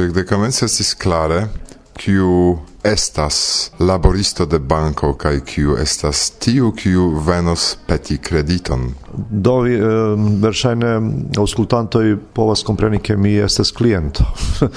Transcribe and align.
discurso 0.00 0.04
ekde 0.04 0.26
komence 0.26 0.64
estis 0.64 0.94
klare 0.94 1.48
kiu 2.00 2.58
estas 2.82 3.70
laboristo 3.78 4.46
de 4.46 4.58
banko 4.58 5.12
kaj 5.14 5.40
kiu 5.44 5.76
estas 5.76 6.30
tiu 6.30 6.72
kiu 6.72 7.10
venos 7.26 7.76
peti 7.86 8.16
krediton. 8.16 8.94
Do 9.30 9.66
eh, 9.66 9.82
verŝajne 10.40 10.94
aŭskultantoj 11.38 12.16
povas 12.32 12.62
kompreni 12.64 13.02
ke 13.04 13.16
mi 13.16 13.34
estas 13.36 13.72
kliento 13.76 14.24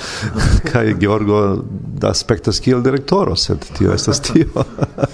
kaj 0.72 0.98
Georgo 1.00 1.64
aspektas 2.10 2.60
kiel 2.60 2.84
direktoro, 2.84 3.36
sed 3.36 3.64
tio 3.78 3.94
estas 3.94 4.20
tio. 4.20 4.66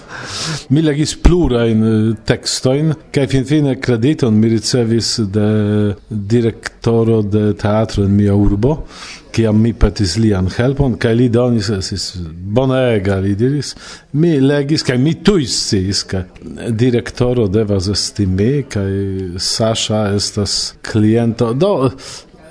mi 0.73 0.81
legis 0.81 1.13
plurajn 1.21 1.85
eh, 1.91 2.15
tekstojn 2.25 2.95
kaj 3.13 3.27
finfine 3.27 3.77
krediton 3.81 4.33
mi 4.39 4.49
ricevis 4.49 5.19
de 5.19 5.95
direktoro 6.09 7.21
de 7.21 7.53
teatro 7.53 8.03
en 8.03 8.17
mia 8.17 8.33
urbo 8.35 8.79
kiam 9.31 9.61
mi 9.61 9.73
petis 9.73 10.17
lian 10.17 10.49
helpon, 10.53 10.95
kaj 11.01 11.13
li 11.15 11.27
donis, 11.29 11.69
esis 11.73 12.09
bonega, 12.55 13.19
li 13.23 13.35
diris, 13.37 13.73
mi 14.13 14.35
legis, 14.41 14.83
kai 14.85 14.97
mi 15.01 15.13
tuj 15.23 15.45
sciis, 15.49 16.03
direktoro 16.69 17.47
devas 17.47 17.89
esti 17.91 18.25
mi, 18.25 18.63
kaj 18.69 18.89
Sasha 19.37 20.07
estas 20.15 20.75
kliento. 20.91 21.53
Do, 21.53 21.91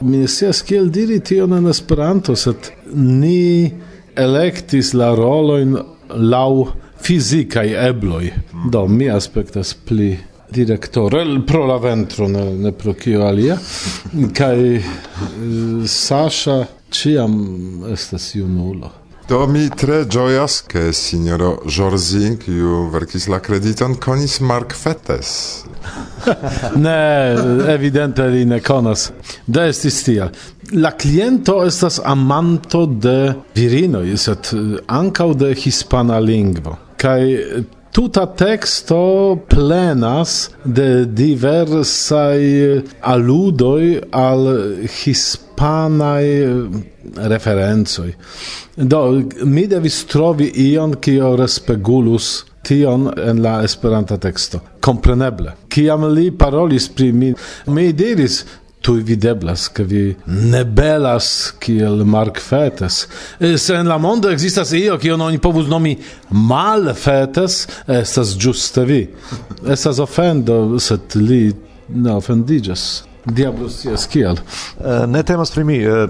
mi 0.00 0.24
ne 0.24 0.52
kiel 0.66 0.90
diri 0.94 1.20
tion 1.20 1.56
en 1.56 1.68
Esperanto, 1.70 2.36
set 2.36 2.72
ni 2.94 3.70
elektis 4.16 4.94
la 4.94 5.14
roloin 5.14 5.76
lau 6.08 6.68
fizikai 7.02 7.72
ebloj. 7.88 8.30
Do, 8.72 8.86
mi 8.86 9.10
aspektas 9.10 9.74
pli 9.74 10.16
direktore 10.50 11.24
pro 11.46 11.66
la 11.66 11.76
ventro 11.78 12.28
ne, 12.28 12.44
ne 12.54 12.72
pro 12.72 12.94
kio 12.94 13.26
alia 13.26 13.58
kaj 14.34 14.62
eh, 14.76 14.82
Sasha 15.86 16.64
ciam 16.90 17.36
estas 17.92 18.34
junulo 18.34 18.90
Do 19.28 19.46
mi 19.46 19.68
tre 19.68 20.06
gioias 20.06 20.62
che 20.66 20.90
signoro 20.90 21.60
Jorzin, 21.66 22.38
kiu 22.38 22.88
verkis 22.88 23.26
la 23.28 23.42
krediton, 23.44 23.98
konis 24.00 24.38
Mark 24.40 24.72
Fettes. 24.72 25.66
ne, 26.84 27.34
evidente 27.68 28.24
li 28.32 28.46
ne 28.48 28.62
konas. 28.64 29.10
Da 29.44 29.66
estis 29.68 30.00
tia. 30.06 30.30
La 30.72 30.94
cliento 30.96 31.58
estas 31.66 32.00
amanto 32.00 32.86
de 32.86 33.34
virinoi, 33.52 34.16
set 34.16 34.48
eh, 34.56 34.78
ancau 34.86 35.36
de 35.36 35.52
hispana 35.52 36.16
lingvo. 36.24 36.78
Kai 36.96 37.36
tuta 37.98 38.26
texto 38.26 39.38
plenas 39.48 40.50
de 40.64 41.04
diversai 41.04 42.82
aludoi 43.00 43.98
al 44.10 44.44
hispanae 44.86 46.68
referenzoi. 47.32 48.12
Do, 48.76 49.00
mi 49.42 49.66
devis 49.66 50.04
trovi 50.06 50.46
ion 50.68 50.94
kio 51.02 51.32
respegulus 51.40 52.44
tion 52.62 53.10
en 53.18 53.42
la 53.42 53.56
esperanta 53.66 54.14
teksto. 54.22 54.62
Kompreneble. 54.78 55.56
Kiam 55.66 56.06
li 56.14 56.30
parolis 56.30 56.86
pri 56.94 57.10
mi, 57.12 57.32
mi 57.66 57.90
diris, 57.92 58.44
tu 58.80 58.94
videblas, 59.02 59.68
che 59.68 59.84
vi 59.84 60.16
ne 60.24 60.64
belas 60.64 61.54
kiel 61.58 62.04
markfetes. 62.04 63.08
Se 63.56 63.74
en 63.74 63.88
la 63.88 63.98
mondo 63.98 64.30
existas 64.30 64.72
io, 64.72 64.98
kion 64.98 65.20
oni 65.20 65.38
povus 65.38 65.66
nomi 65.68 65.96
mal 66.30 66.92
Fetes 66.94 67.66
estas 67.86 68.36
giuste 68.38 68.84
vi. 68.84 69.02
Estas 69.66 69.98
ofendo, 69.98 70.78
sed 70.78 71.14
li 71.14 71.52
ne 71.88 72.14
ofendigas. 72.14 73.04
Diablos 73.24 73.82
jes 73.84 74.06
kiel. 74.08 74.38
Uh, 74.78 75.04
ne 75.06 75.22
temas 75.22 75.52
pri 75.52 75.64
mi. 75.64 75.80
Uh, 75.84 76.08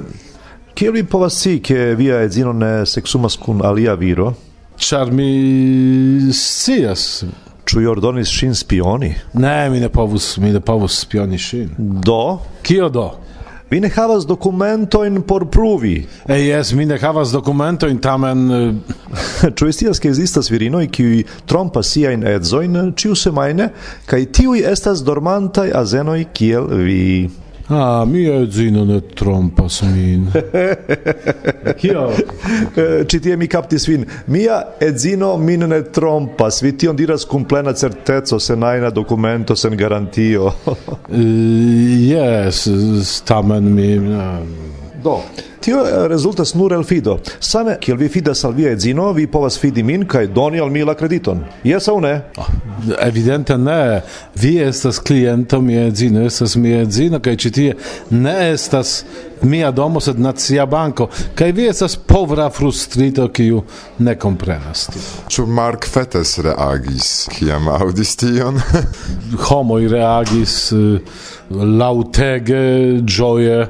kiel 0.75 0.93
vi 0.93 1.05
povas 1.05 1.41
si, 1.41 1.59
che 1.61 1.95
via 1.97 2.23
edzino 2.23 2.53
ne 2.53 2.87
seksumas 2.87 3.37
kun 3.41 3.65
alia 3.65 3.97
viro? 3.99 4.35
Ĉar 4.79 5.11
mi 5.11 6.31
scias. 6.31 7.25
Ĉu 7.69 7.83
ordonis 7.91 8.31
šin 8.33 8.55
spioni? 8.57 9.11
Ne, 9.37 9.71
mi 9.71 9.81
ne 9.81 9.89
povus, 9.93 10.39
mi 10.41 10.53
ne 10.55 10.61
povus 10.61 11.03
spioni 11.03 11.39
šin. 11.39 11.75
Do? 11.77 12.39
Kio 12.63 12.89
do? 12.89 13.11
Vi 13.71 13.81
ne 13.81 13.91
havas 13.93 14.25
dokumentojn 14.27 15.21
por 15.29 15.45
pruvi. 15.53 16.07
E 16.29 16.39
jes, 16.41 16.73
mi 16.73 16.87
ne 16.89 16.97
havas 16.99 17.33
dokumentojn, 17.33 17.99
tamen 18.01 18.47
Ču 19.57 19.69
estias, 19.69 20.01
ke 20.01 20.09
ekzistas 20.09 20.49
virinoj 20.51 20.87
kiuj 20.89 21.27
trompas 21.47 21.93
siajn 21.93 22.25
edzojn 22.33 22.95
ĉiusemajne 22.97 23.69
kaj 24.09 24.23
tiuj 24.39 24.65
estas 24.71 25.05
dormantaj 25.05 25.69
azenoj 25.77 26.23
kiel 26.33 26.73
vi? 26.87 27.29
Ah, 27.71 28.05
mia 28.05 28.35
edzino 28.43 28.85
ne 28.85 29.01
trompas 29.01 29.83
min. 29.83 30.31
Kio? 31.81 32.07
Eh, 32.77 33.05
ĉi 33.05 33.21
tie 33.21 33.37
mi 33.37 33.49
kaptis 33.49 33.85
vin. 33.89 34.07
Mia 34.27 34.63
edzino 34.81 35.35
min 35.37 35.67
ne 35.69 35.83
trompas. 35.93 36.63
Vi 36.65 36.73
tion 36.81 36.97
diras 36.97 37.27
kun 37.29 37.45
plena 37.45 37.75
certeco, 37.77 38.39
sen 38.41 38.65
ajna 38.65 38.91
dokumento, 38.91 39.57
sen 39.57 39.77
garantio. 39.77 40.47
uh, 40.47 40.81
yes, 42.13 42.65
tamen 43.29 43.75
mi... 43.75 43.93
Uh, 43.99 44.68
Do, 45.03 45.23
tio 45.61 45.87
eh, 45.87 46.09
rezultas 46.09 46.55
nur 46.55 46.73
el 46.73 46.85
fido. 46.85 47.19
Same 47.41 47.77
kiel 47.81 47.97
vi 47.97 48.09
fidas 48.09 48.45
al 48.45 48.53
via 48.53 48.73
edzino, 48.73 49.13
vi 49.13 49.27
povas 49.27 49.59
fidi 49.59 49.83
min 49.83 50.07
kaj 50.07 50.27
doni 50.27 50.61
al 50.61 50.71
mi 50.71 50.85
la 50.85 50.95
krediton. 50.95 51.45
Jes 51.65 51.89
au 51.89 52.01
ne? 52.01 52.21
Oh, 52.37 52.51
evidente 53.01 53.59
ne. 53.59 54.03
Vi 54.35 54.57
estas 54.63 54.99
kliento, 54.99 55.61
mia 55.61 55.87
edzino 55.87 56.27
estas 56.27 56.57
mia 56.57 56.83
edzino 56.83 57.21
kaj 57.21 57.37
ĉi 57.37 57.51
tie 57.51 57.77
ne 58.11 58.37
estas 58.51 59.05
mia 59.43 59.71
domo 59.71 60.01
sed 60.01 60.21
nacia 60.21 60.67
banko 60.67 61.09
kaj 61.35 61.53
vi 61.53 61.69
estas 61.69 61.97
povra 61.97 62.51
frustrito 62.51 63.29
kiu 63.29 63.63
ne 63.99 64.15
komprenas 64.19 64.89
Ču 65.29 65.47
Mark 65.47 65.87
Fetes 65.87 66.39
reagis 66.39 67.29
kiam 67.39 67.69
audis 67.69 68.17
tion 68.17 68.61
homoj 69.49 69.89
reagis 69.89 70.73
uh, 70.73 70.99
lautege, 71.51 73.01
gioie. 73.05 73.67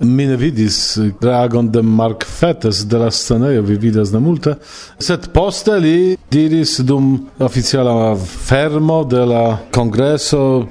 Mi 0.00 0.26
ne 0.26 0.36
vidis 0.36 0.98
reagon 1.22 1.70
de 1.72 1.82
Mark 1.82 2.26
Fetes 2.26 2.84
de 2.88 2.98
la 2.98 3.10
sceneio 3.10 3.62
vi 3.62 3.76
vidas 3.78 4.12
ne 4.12 4.20
multe, 4.20 4.56
sed 4.98 5.30
poste 5.34 5.78
li 5.80 6.16
diris 6.32 6.78
dum 6.86 7.14
oficiala 7.40 8.16
fermo 8.18 9.02
de 9.04 9.22
la 9.26 9.44
congreso 9.74 10.66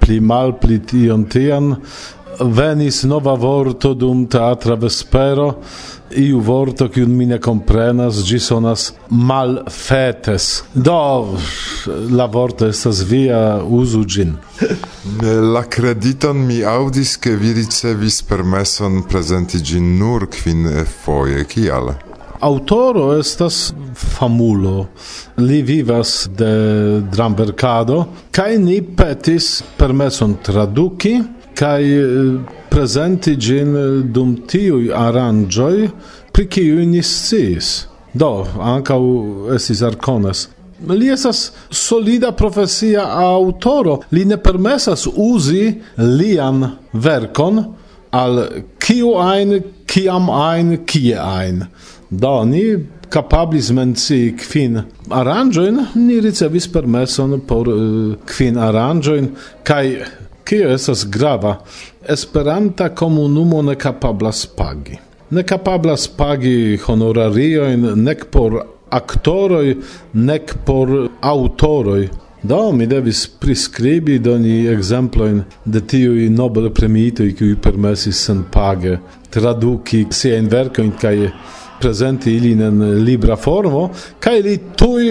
pli 0.00 0.20
mal 0.20 0.54
pli 0.62 0.78
tion 0.86 1.24
tian 1.26 1.74
venis 2.40 3.02
nova 3.02 3.34
vorto 3.34 3.94
dum 3.94 4.26
teatra 4.26 4.74
vespero, 4.74 5.60
iu 6.10 6.40
vorto 6.40 6.88
kiun 6.88 7.10
mi 7.16 7.26
ne 7.26 7.38
comprenas, 7.42 8.22
gi 8.24 8.38
sonas 8.38 8.92
malfetes. 9.10 10.64
Do, 10.74 11.36
la 12.10 12.26
vorto 12.26 12.66
estas 12.66 13.02
via, 13.02 13.62
uzu 13.62 14.04
gin. 14.04 14.36
la 15.54 15.64
crediton 15.68 16.36
mi 16.36 16.62
audis 16.62 17.18
che 17.18 17.36
vi 17.36 17.52
ricevis 17.52 18.22
permesson 18.22 19.04
presenti 19.06 19.62
gin 19.62 19.96
nur 19.96 20.28
quin 20.28 20.84
foie, 20.84 21.44
kial? 21.44 21.94
Autoro 22.40 23.14
estas 23.18 23.72
famulo. 23.94 24.88
Li 25.36 25.62
vivas 25.62 26.28
de 26.36 27.00
dramverkado 27.00 28.04
kaj 28.30 28.58
ni 28.60 28.82
petis 28.82 29.62
permeson 29.78 30.36
traduki 30.44 31.16
kai 31.56 31.84
eh, 31.84 32.40
presenti 32.70 33.36
gin 33.40 33.76
eh, 33.76 34.02
dum 34.04 34.36
tiuj 34.48 34.90
aranjoi 34.94 35.88
pri 36.32 36.46
kiuj 36.52 36.84
ni 36.86 37.02
sciis. 37.02 37.86
Do, 38.16 38.46
anka 38.60 38.96
esis 39.56 39.82
Arkonas. 39.84 40.46
Li 40.88 41.08
esas 41.12 41.52
solida 41.70 42.32
profesia 42.36 43.04
autoro, 43.20 44.00
Li 44.12 44.24
ne 44.24 44.36
permesas 44.36 45.06
uzi 45.06 45.80
lian 45.96 46.64
verkon 46.92 47.62
al 48.12 48.42
kiu 48.80 49.14
ein, 49.20 49.60
kiam 49.88 50.28
ein, 50.30 50.84
kie 50.86 51.16
ein. 51.16 51.64
Do, 52.10 52.44
ni 52.44 52.64
capablis 53.10 53.70
menci 53.72 54.36
kvin 54.36 54.82
aranjoin, 55.10 55.80
ni 55.94 56.20
ricevis 56.20 56.68
permeson 56.68 57.40
por 57.48 57.68
uh, 57.68 58.16
kvin 58.26 58.56
aranjoin, 58.60 59.30
kai 59.64 59.98
Kio 60.46 60.68
esas 60.70 61.06
grava? 61.10 61.56
Esperanta 62.08 62.88
komunumo 62.88 63.62
ne 63.62 63.74
kapablas 63.74 64.46
pagi. 64.46 64.98
Ne 65.30 65.42
kapablas 65.42 66.06
pagi 66.08 66.78
honorarioin 66.86 67.88
nek 68.04 68.28
por 68.30 68.60
aktoroj, 68.90 69.74
nek 70.12 70.54
por 70.64 70.92
aŭtoroj. 71.20 72.04
Do 72.46 72.60
mi 72.72 72.86
devis 72.86 73.24
priskribi 73.26 74.20
doni 74.22 74.68
ekzemplojn 74.70 75.42
de 75.64 75.82
tiuj 75.82 76.28
Nobel 76.30 76.70
premiitoj, 76.70 77.32
kiuj 77.34 77.56
permesis 77.62 78.22
senpage 78.28 79.00
traduki 79.34 80.04
siajn 80.14 80.46
verkojn 80.52 80.94
kaj 81.02 81.16
prezenti 81.82 82.36
ilin 82.38 82.62
en 82.68 82.86
libra 83.02 83.34
formo, 83.34 83.88
kaj 84.22 84.38
li 84.46 84.54
tuj 84.78 85.10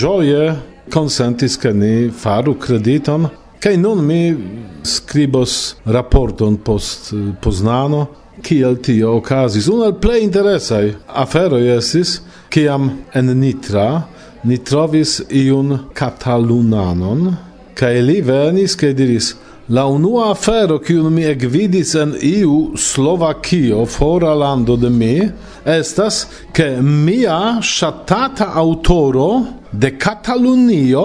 ĝoje 0.00 0.48
konsentis 0.92 1.60
ke 1.60 1.76
ni 1.76 2.08
faru 2.24 2.56
krediton 2.56 3.28
Kaj 3.62 3.76
nun 3.76 4.06
mi 4.06 4.36
scribos 4.82 5.74
raporton 5.84 6.56
post 6.56 7.12
eh, 7.12 7.30
Poznano, 7.42 8.06
kiel 8.42 8.76
tio 8.82 9.12
okazis. 9.16 9.68
Unu 9.68 9.84
el 9.84 9.94
plej 10.02 10.24
interesaj 10.24 10.88
aferoj 11.06 11.68
estis, 11.76 12.16
kiam 12.50 12.90
en 13.14 13.30
Nitra 13.38 14.02
ni 14.42 14.58
trovis 14.58 15.20
iun 15.30 15.78
katalunanon, 15.94 17.36
kaj 17.78 17.94
li 18.02 18.18
venis 18.26 18.74
kaj 18.74 18.92
diris 18.98 19.34
La 19.68 19.86
unua 19.86 20.30
afero 20.30 20.80
kiun 20.82 21.12
mi 21.14 21.22
ekvidis 21.24 21.94
en 21.94 22.16
iu 22.20 22.72
Slovakio 22.76 23.84
fora 23.86 24.34
lando 24.34 24.76
de 24.76 24.90
mi 24.90 25.20
estas 25.64 26.26
ke 26.52 26.66
mia 26.82 27.60
ŝatata 27.62 28.50
aŭtoro 28.58 29.28
de 29.72 29.92
Katalunio 29.98 31.04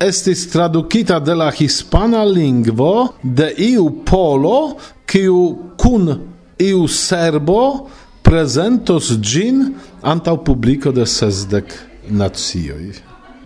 estis 0.00 0.46
tradukita 0.50 1.20
de 1.20 1.34
la 1.34 1.50
hispana 1.50 2.24
lingvo 2.24 3.08
de 3.22 3.52
iu 3.58 3.90
polo 4.04 4.76
kiu 5.06 5.58
kun 5.76 6.08
iu 6.58 6.88
serbo 6.88 7.88
prezentos 8.22 9.12
gin 9.20 9.74
antaŭ 10.02 10.36
publiko 10.44 10.92
de 10.92 11.06
sesdek 11.06 11.74
nacioj. 12.08 12.92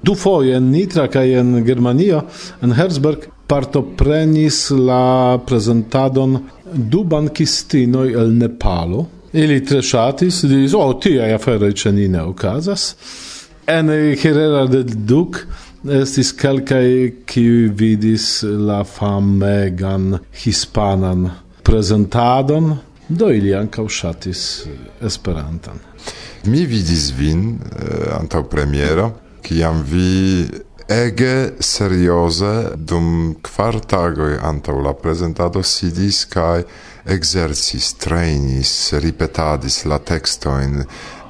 Du 0.02 0.14
en 0.54 0.70
Nitra 0.70 1.08
kaj 1.08 1.38
en 1.40 1.64
Germanio, 1.64 2.22
en 2.62 2.72
Herzberg, 2.72 3.28
partoprenis 3.46 4.70
la 4.70 5.38
prezentadon 5.46 6.38
du 6.74 7.04
bankistinoj 7.04 8.12
el 8.12 8.32
Nepalo. 8.38 9.06
Ili 9.32 9.64
tre 9.64 9.82
ŝatis, 9.82 10.44
diris, 10.44 10.74
o, 10.74 10.78
oh, 10.78 11.00
tiaj 11.00 11.32
aferoj 11.34 11.72
ĉe 11.72 11.92
ni 11.92 12.08
ne 12.08 12.22
okazas. 12.22 12.94
En 13.66 13.88
Herrera 13.88 14.66
del 14.66 14.84
Duc 14.84 15.40
estis 15.84 16.32
kelkaj 16.32 16.88
qui 17.28 17.68
vidis 17.68 18.42
la 18.42 18.84
famegan 18.84 20.18
hispanan 20.44 21.30
prezentadon, 21.62 22.76
do 23.08 23.28
ili 23.30 23.54
ankaŭ 23.54 23.88
shatis 23.88 24.64
esperantan. 25.04 25.80
Mi 26.44 26.64
vidis 26.66 27.10
vin 27.16 27.58
eh, 27.60 27.84
uh, 27.84 28.20
antau 28.20 28.44
premiero, 28.48 29.10
ciam 29.44 29.82
vi 29.88 30.48
ege 30.88 31.50
serioze 31.60 32.76
dum 32.76 33.36
quar 33.42 33.80
tagoi 33.80 34.38
antau 34.40 34.80
la 34.84 34.92
prezentado 34.92 35.62
sidis 35.62 36.24
cae 36.28 36.64
exercis, 37.04 37.92
trainis, 38.00 38.92
ripetadis 38.92 39.84
la 39.84 39.98
textoin, 39.98 40.84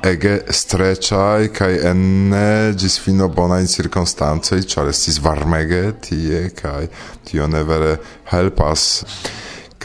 ege 0.04 0.34
streciai 0.52 1.48
kai 1.54 1.78
enne 1.90 2.74
gis 2.76 2.98
fino 3.00 3.28
bona 3.32 3.58
in 3.62 3.68
circunstanze, 3.70 4.60
char 4.68 4.90
estis 4.92 5.20
varmege 5.24 5.94
tie 6.04 6.50
kai 6.56 6.88
tio 7.24 7.48
ne 7.48 7.64
vere 7.64 7.96
helpas. 8.32 9.04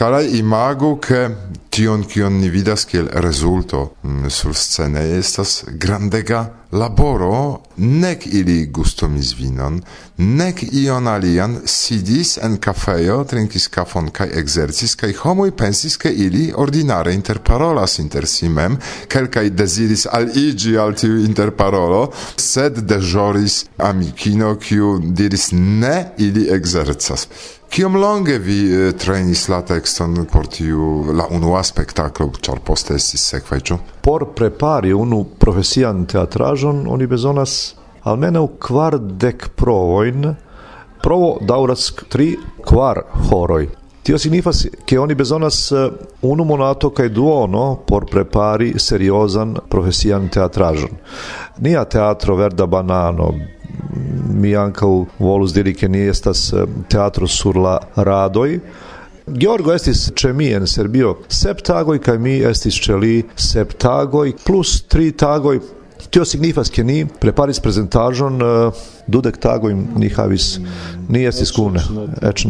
Carai 0.00 0.38
imago 0.38 0.98
che 0.98 1.30
tion 1.68 2.06
kion 2.06 2.38
ni 2.38 2.48
vidas 2.48 2.86
kiel 2.86 3.06
rezulto 3.20 3.96
mm, 4.00 4.26
sur 4.28 4.56
scene 4.56 5.02
estas 5.18 5.64
grandega 5.76 6.40
laboro 6.70 7.60
nec 7.76 8.24
ili 8.24 8.70
gustomis 8.72 9.34
vinon, 9.36 9.76
nec 10.16 10.62
ion 10.72 11.06
alian 11.06 11.58
sidis 11.66 12.38
en 12.40 12.56
kafejo, 12.56 13.18
trinkis 13.28 13.68
kafon 13.68 14.08
kaj 14.08 14.30
ekzercis 14.40 14.96
kaj 14.96 15.12
homoj 15.20 15.50
pensis 15.52 15.98
ke 16.00 16.08
ili 16.08 16.48
ordinare 16.56 17.12
interparolas 17.12 17.98
inter 17.98 18.26
si 18.26 18.48
mem, 18.48 18.80
kelkaj 19.08 19.50
deziris 19.50 20.06
aliĝi 20.08 20.78
al 20.80 20.96
tiu 20.96 21.20
interparolo, 21.28 22.06
sed 22.36 22.86
deĵoris 22.88 23.66
amikino 23.76 24.56
kiu 24.56 24.98
diris 25.04 25.50
ne 25.52 25.96
ili 26.16 26.48
ekzercas. 26.56 27.28
Kiom 27.70 27.96
longe 27.96 28.38
vi 28.38 28.72
eh, 28.74 28.92
trainis 28.98 29.44
la 29.48 29.60
tekston 29.62 30.24
por 30.32 30.46
tiu 30.50 31.12
la 31.14 31.28
unua 31.30 31.60
spektaklo, 31.62 32.26
ĉar 32.42 32.58
poste 32.66 32.96
estis 32.98 33.22
sekvaj, 33.30 33.60
ĉu? 33.68 33.76
Por 34.02 34.24
prepari 34.34 34.90
unu 34.90 35.20
profesian 35.38 36.00
teatraĵon 36.10 36.80
oni 36.90 37.06
bezonas 37.06 37.54
almenaŭ 38.10 38.42
kvardek 38.66 39.52
provojn. 39.54 40.32
Provo 41.04 41.28
daŭras 41.46 41.92
tri 42.10 42.32
kvar 42.66 43.04
horoj. 43.28 43.68
Tio 44.02 44.18
signifas 44.18 44.64
che 44.84 44.98
oni 44.98 45.14
bezonas 45.14 45.60
eh, 45.70 45.86
unu 46.26 46.44
monato 46.44 46.90
kaj 46.90 47.08
duono 47.14 47.64
por 47.86 48.10
prepari 48.10 48.72
seriozan 48.82 49.54
profesian 49.70 50.26
teatraĵon. 50.28 50.98
Nia 51.62 51.86
teatro 51.86 52.34
Verda 52.34 52.66
Banano 52.66 53.30
mi 54.40 54.54
anca 54.54 54.86
volus 55.18 55.52
diri 55.52 55.74
che 55.74 55.88
ni 55.88 56.06
estas 56.06 56.52
eh, 56.52 56.66
teatro 56.86 57.26
sur 57.26 57.56
la 57.56 57.78
radoj. 57.94 58.60
Georgo 59.26 59.72
estis 59.72 60.08
ĉe 60.16 60.32
mi 60.34 60.48
en 60.52 60.66
Serbio 60.66 61.18
sep 61.28 61.60
tagoj 61.62 61.98
kaj 62.02 62.16
mi 62.18 62.38
estis 62.46 62.74
ĉe 62.82 62.96
li 62.98 63.12
sep 63.36 63.76
tagoj 63.78 64.32
plus 64.44 64.80
tri 64.88 65.12
tagoj. 65.12 65.60
Tio 66.10 66.24
signifas 66.24 66.70
ke 66.72 66.82
ni 66.82 67.04
preparis 67.04 67.60
prezentaĵon 67.60 68.42
eh, 68.42 68.82
dudek 69.06 69.38
tagoj 69.38 69.74
ni 69.74 70.08
havis. 70.16 70.58
Ni 71.08 71.26
estis 71.28 71.52
kune 71.54 71.82
eĉ 72.22 72.46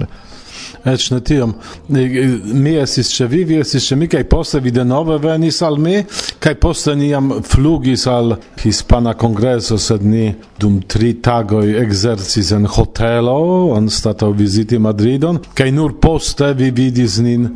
eĉ 0.85 1.11
ne 1.15 1.21
tiom. 1.21 1.55
Mi 1.89 2.75
estis 2.81 3.13
ĉe 3.15 3.27
vi 3.31 3.43
vi 3.45 3.61
estis 3.61 3.89
ĉe 3.89 3.97
mi 3.97 4.09
kaj 4.11 4.25
poste 4.31 4.61
vi 4.61 4.73
denove 4.75 5.19
venis 5.23 5.61
al 5.67 5.79
mi 5.79 6.03
kaj 6.41 6.55
poste 6.63 6.95
ni 6.97 7.11
jam 7.11 7.33
flugis 7.47 8.07
al 8.11 8.37
hispana 8.63 9.15
kongreso 9.15 9.79
sed 9.79 10.05
ni 10.05 10.29
dum 10.61 10.81
tri 10.83 11.15
tagoj 11.23 11.67
ekzercis 11.83 12.53
en 12.57 12.67
hotelo 12.67 13.39
anstataŭ 13.77 14.31
viziti 14.37 14.79
Madridon 14.79 15.41
kaj 15.55 15.71
nur 15.77 15.97
poste 16.01 16.53
vi 16.55 16.71
vidis 16.71 17.19
nin 17.25 17.49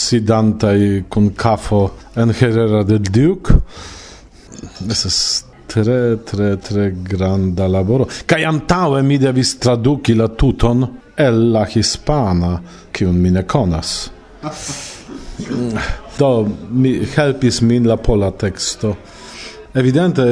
sidantaj 0.00 1.04
kun 1.08 1.30
kafo 1.36 1.90
en 2.16 2.32
Herrera 2.34 2.82
del 2.84 3.02
Duke. 3.02 3.54
Estas 4.88 5.44
tre 5.70 6.18
tre 6.24 6.56
tre 6.56 6.90
granda 6.90 7.68
laboro. 7.68 8.08
Kaj 8.26 8.42
antaŭe 8.48 9.02
mi 9.06 9.18
devis 9.18 9.54
traduki 9.62 10.16
la 10.18 10.28
tuton 10.28 10.86
el 11.20 11.52
la 11.52 11.66
hispana, 11.68 12.58
kiun 12.92 13.20
mi 13.20 13.30
ne 13.30 13.42
konas. 13.42 14.10
Do, 16.18 16.48
mi 16.70 16.98
helpis 17.16 17.60
min 17.62 17.88
la 17.88 17.96
pola 17.96 18.30
teksto. 18.30 18.96
Evidente, 19.74 20.22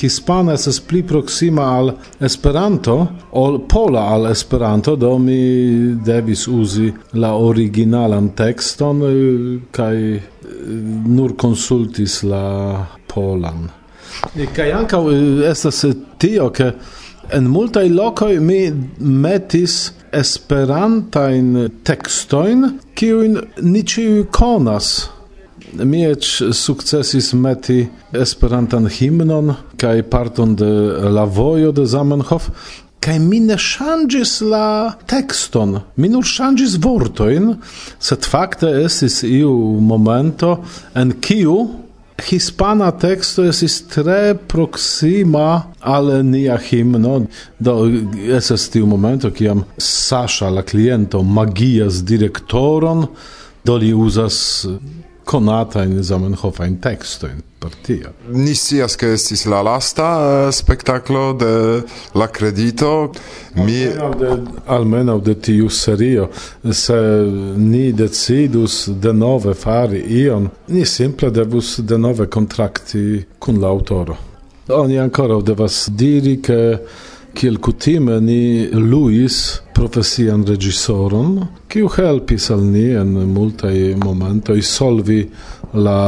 hispana 0.00 0.52
es 0.52 0.80
pli 0.80 1.02
proksima 1.06 1.62
al 1.78 1.92
Esperanto, 2.18 2.96
ol 3.30 3.60
pola 3.70 4.08
al 4.10 4.26
Esperanto, 4.32 4.96
do 4.96 5.12
mi 5.18 5.94
devis 6.04 6.48
uzi 6.48 6.92
la 7.12 7.36
originalan 7.38 8.32
tekston 8.34 9.04
eh, 9.06 9.60
kaj 9.70 9.94
eh, 10.16 10.20
nur 11.06 11.36
consultis 11.38 12.22
la 12.26 12.82
polan. 13.06 13.70
Kaj 14.56 14.68
ankaŭ 14.80 15.04
eh, 15.12 15.46
estas 15.52 15.84
tio, 16.18 16.50
ke 16.50 16.72
En 17.32 17.46
multaj 17.48 17.88
lokoj 17.88 18.40
mi 18.40 18.72
metis 18.98 19.92
esperantajn 20.12 21.70
tekstojn, 21.86 22.66
kiujn 22.94 23.38
ni 23.62 23.82
ĉiuj 23.82 24.26
konas. 24.34 24.90
Mi 25.74 26.04
eĉ 26.06 26.28
sukcesis 26.54 27.32
meti 27.34 27.86
esperantan 28.14 28.86
himnon 28.92 29.54
kaj 29.80 30.02
parton 30.12 30.52
de 30.58 30.68
la 31.16 31.24
vojo 31.24 31.72
de 31.72 31.86
Zamenhof, 31.88 32.50
kaj 33.04 33.16
mi 33.20 33.40
ne 33.44 33.56
ŝanĝis 33.60 34.38
la 34.48 34.94
tekston, 35.10 35.78
mi 35.96 36.08
nur 36.12 36.28
ŝanĝis 36.28 36.76
vortojn, 36.84 37.54
sed 37.98 38.28
fakte 38.28 38.70
estis 38.84 39.22
iu 39.28 39.52
momento 39.80 40.58
en 40.96 41.16
kiu 41.24 41.56
hispana 42.22 42.90
teksto 42.90 43.44
estis 43.44 43.80
tre 43.88 44.34
proxima 44.34 45.62
al 45.80 46.24
nia 46.24 46.58
himno. 46.70 47.26
Do 47.58 47.90
estas 48.36 48.68
tiu 48.70 48.86
momento 48.86 49.30
kiam 49.30 49.64
Sasha 49.78 50.50
la 50.50 50.62
cliento 50.62 51.22
magias 51.22 52.04
direktoron. 52.04 53.06
Do 53.64 53.76
li 53.76 53.92
uzas 53.94 54.66
conatajn 55.24 56.02
Zamenhofajn 56.02 56.76
tekstojn 56.80 57.32
in 57.32 57.42
partia. 57.58 58.12
Ni 58.28 58.54
scias, 58.54 58.96
ke 58.96 59.14
estis 59.14 59.46
la 59.46 59.62
lasta 59.64 60.08
eh, 60.20 60.48
uh, 60.48 60.52
spektaklo 60.52 61.32
de 61.32 61.82
La 62.14 62.26
credito 62.26 63.12
Mi 63.54 63.86
almeno 64.66 65.18
de, 65.18 65.34
de 65.34 65.40
tiu 65.40 65.68
serio, 65.70 66.28
se 66.72 66.96
ni 67.56 67.92
decidus 67.92 68.88
de 68.88 69.12
nove 69.12 69.54
fari 69.54 70.02
ion, 70.22 70.48
ni 70.68 70.84
simple 70.84 71.30
devus 71.30 71.78
denove 71.78 72.26
kontrakti 72.26 73.24
kun 73.38 73.60
la 73.60 73.70
aŭtoro. 73.70 74.16
Oni 74.74 74.98
ancora 74.98 75.40
devas 75.44 75.88
diri, 75.92 76.38
ke 76.42 76.78
kiel 77.34 77.58
kutime 77.58 78.20
ni 78.20 78.66
luis 78.72 79.60
profesian 79.74 80.44
regisoron, 80.46 81.46
kiu 81.68 81.88
helpis 81.96 82.50
al 82.50 82.62
ni 82.62 82.86
en 82.94 83.10
multaj 83.34 83.94
momentoj 84.04 84.60
solvi 84.62 85.20
la 85.74 85.98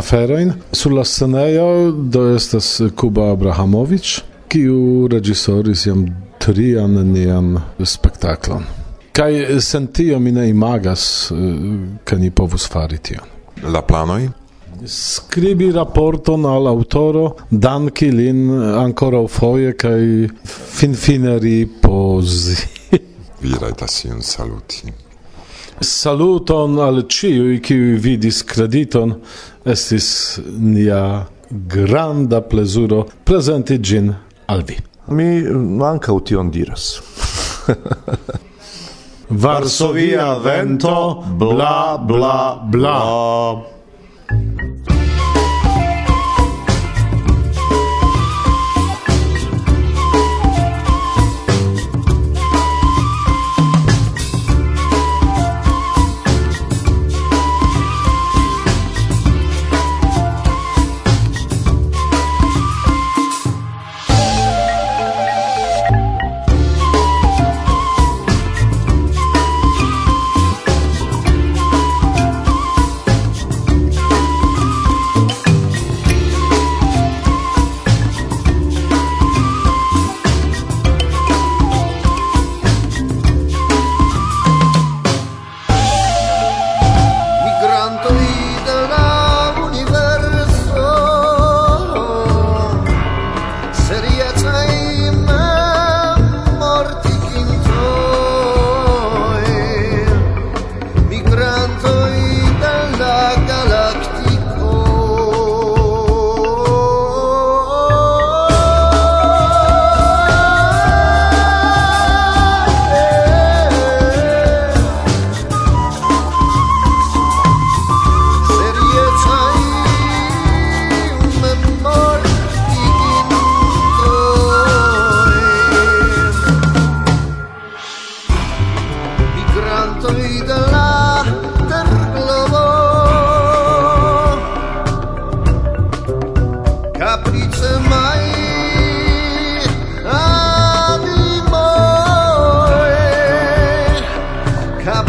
aferojn. 0.00 0.52
Sur 0.72 0.92
la 0.92 1.04
scenejo 1.04 1.92
do 1.92 2.26
estas 2.34 2.80
Kuba 2.96 3.30
Abrahamovic, 3.32 4.18
kiu 4.48 5.08
regisoris 5.12 5.86
jam 5.86 6.06
trian 6.38 6.98
nian 7.12 7.54
spektaklon. 7.84 8.66
Kaj 9.12 9.60
sen 9.60 9.86
tio 9.86 10.18
mi 10.18 10.32
ne 10.32 10.48
imagas, 10.50 11.30
eh, 11.30 11.96
ke 12.04 12.18
ni 12.18 12.30
povus 12.30 12.68
fari 12.70 12.98
tion. 12.98 13.26
La 13.62 13.82
planoj? 13.82 14.28
scribi 14.84 15.70
raporton 15.72 16.44
al 16.44 16.66
autoro, 16.66 17.36
danki 17.48 18.10
lin 18.10 18.50
ancora 18.50 19.26
foie 19.26 19.74
kai 19.74 20.28
fin 20.44 20.94
fine 20.94 21.38
riposi 21.38 22.56
Vi 23.40 23.54
raitas 23.60 24.04
iun 24.04 24.22
saluti. 24.22 24.92
Saluton 25.80 26.78
al 26.82 27.04
ciui 27.06 27.60
kiu 27.62 27.94
vidis 28.02 28.42
crediton 28.42 29.14
estis 29.62 30.40
nia 30.58 31.28
granda 31.48 32.40
plezuro 32.42 33.04
prezenti 33.24 33.78
gin 33.78 34.10
al 34.46 34.64
vi. 34.66 34.76
Mi 35.14 35.28
mm, 35.38 35.78
manca 35.78 36.12
tion 36.24 36.50
diras. 36.50 36.98
Varsovia 39.28 40.38
vento 40.42 41.22
bla 41.38 41.96
bla 41.98 42.58
bla. 42.64 42.98
bla. 43.54 43.77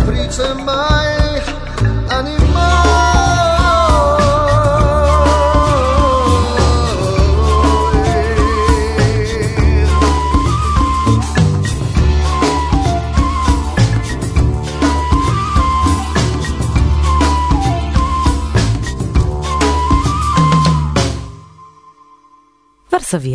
caprice 0.10 0.54
mai 0.66 1.42
animal. 2.08 2.50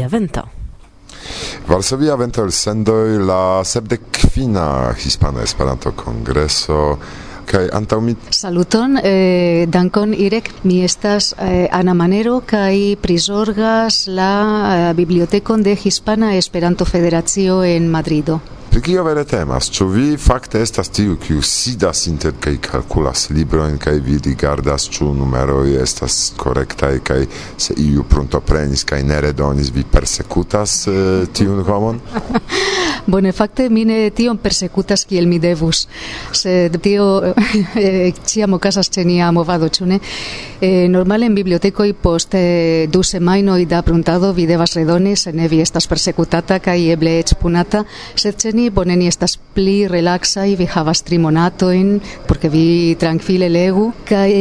Vento. 0.09 0.63
Varsovia 1.66 2.14
vento 2.16 2.42
el 2.44 2.52
sendoi 2.52 3.16
la 3.25 3.62
sepdekvina 3.64 4.92
Hispana 5.00 5.42
Esperanto 5.42 5.94
Kongreso 5.97 6.99
kai 7.49 7.68
antaŭ 7.73 8.00
mi 8.04 8.14
Saluton, 8.30 8.99
eh, 9.02 9.64
dankon 9.68 10.12
Irek, 10.12 10.50
mi 10.64 10.83
estas 10.85 11.33
eh, 11.38 11.68
Ana 11.73 11.94
Manero 11.94 12.42
kai 12.47 12.97
prisorgas 13.00 14.04
la 14.09 14.33
eh, 14.90 14.94
bibliotekon 14.94 15.62
de 15.62 15.76
Hispana 15.85 16.35
Esperanto 16.37 16.85
Federacio 16.85 17.62
en 17.64 17.90
Madrido. 17.90 18.40
Pri 18.75 18.83
kio 18.83 19.02
vere 19.07 19.23
temas? 19.25 19.69
Ĉu 19.71 19.85
vi 19.87 20.16
fakte 20.19 20.59
estas 20.59 20.88
tiu, 20.90 21.12
kiu 21.23 21.38
sidas 21.47 22.00
inter 22.11 22.33
kaj 22.43 22.57
kalkulas 22.59 23.28
librojn 23.31 23.76
kaj 23.78 24.00
vi 24.02 24.16
rigardas 24.25 24.88
ĉu 24.97 25.12
numeroj 25.14 25.76
estas 25.78 26.16
korektaj 26.37 26.99
kaj 27.07 27.21
se 27.66 27.76
iu 27.78 28.02
pruntoprenis 28.11 28.83
kaj 28.83 28.99
ne 29.07 29.21
redonis, 29.28 29.71
vi 29.71 29.85
persekutas 29.93 30.75
uh, 30.90 31.23
tiun 31.31 31.62
homon? 31.71 32.02
Bone, 33.06 33.32
fakte 33.32 33.68
mi 33.68 33.84
ne 33.84 34.11
tion 34.16 34.38
persekutas 34.40 35.04
kiel 35.04 35.26
mi 35.28 35.38
devus. 35.38 35.84
Se 36.32 36.70
tio 36.82 37.23
eh, 37.76 38.12
ciam 38.25 38.56
okazas 38.56 38.88
ĉe 38.88 39.04
nia 39.04 39.30
movado, 39.32 39.68
ĉu 39.68 39.87
ne? 39.90 39.99
Eh, 40.64 40.88
normale 40.88 41.26
en 41.26 41.34
bibliotekoj 41.37 41.92
post 42.00 42.34
eh, 42.38 42.87
du 42.88 43.02
semajnoj 43.02 43.66
da 43.68 43.82
pruntado 43.82 44.32
vi 44.32 44.46
devas 44.46 44.73
redoni 44.76 45.16
se 45.16 45.32
ne 45.32 45.49
vi 45.49 45.61
estas 45.61 45.87
persekutata 45.87 46.58
kaj 46.64 46.87
eble 46.94 47.18
eĉ 47.20 47.34
punata, 47.40 47.82
sed 48.16 48.38
ĉe 48.40 48.52
ni 48.56 48.70
bone 48.70 48.96
ni 48.96 49.11
estas 49.11 49.37
pli 49.37 49.84
relaksaj, 49.90 50.54
vi 50.56 50.64
havas 50.64 51.02
tri 51.04 51.18
monatojn 51.18 52.00
porque 52.28 52.49
vi 52.49 52.96
tranquile 53.00 53.50
legu 53.52 53.90
kaj 54.08 54.32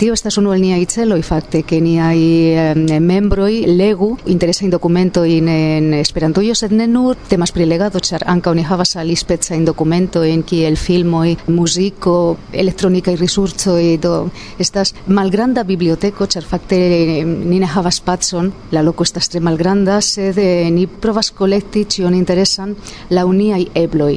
tio 0.00 0.16
estas 0.18 0.40
unu 0.42 0.56
el 0.56 0.64
niaj 0.64 0.88
celoj 0.96 1.20
fakte 1.22 1.62
ke 1.62 1.78
niaj 1.80 2.18
eh, 2.18 2.74
membroj 2.98 3.52
legu 3.70 4.16
interesajn 4.26 4.74
dokumentojn 4.74 5.48
en 5.54 5.94
Esperantujo, 6.00 6.58
sed 6.58 6.74
ne 6.74 6.88
nur 6.90 7.14
temas 7.28 7.54
pri 7.54 7.68
legado 7.70 7.99
ĉar 8.00 8.24
ankaŭ 8.32 8.54
ni 8.56 8.64
havas 8.66 8.96
alispecajn 9.00 9.64
dokumentojn 9.68 10.42
kiel 10.48 10.76
filmoj, 10.80 11.36
muziko, 11.52 12.16
elektronikaj 12.52 13.16
resursoj, 13.20 13.96
do 14.02 14.14
estas 14.58 14.94
malgranda 15.06 15.64
biblioteko, 15.68 16.26
ĉar 16.26 16.46
fakte 16.46 16.78
ni 17.24 17.60
ne 17.60 17.70
havas 17.70 18.00
spacon, 18.02 18.52
la 18.72 18.84
loko 18.86 19.06
estas 19.06 19.28
tre 19.28 19.40
malgranda, 19.40 20.00
sed 20.00 20.38
eh, 20.38 20.70
ni 20.70 20.86
provas 20.86 21.30
kolekti 21.30 21.86
ĉion 21.96 22.16
interesan 22.16 22.76
la 23.10 23.24
niaj 23.30 23.66
ebloj 23.74 24.14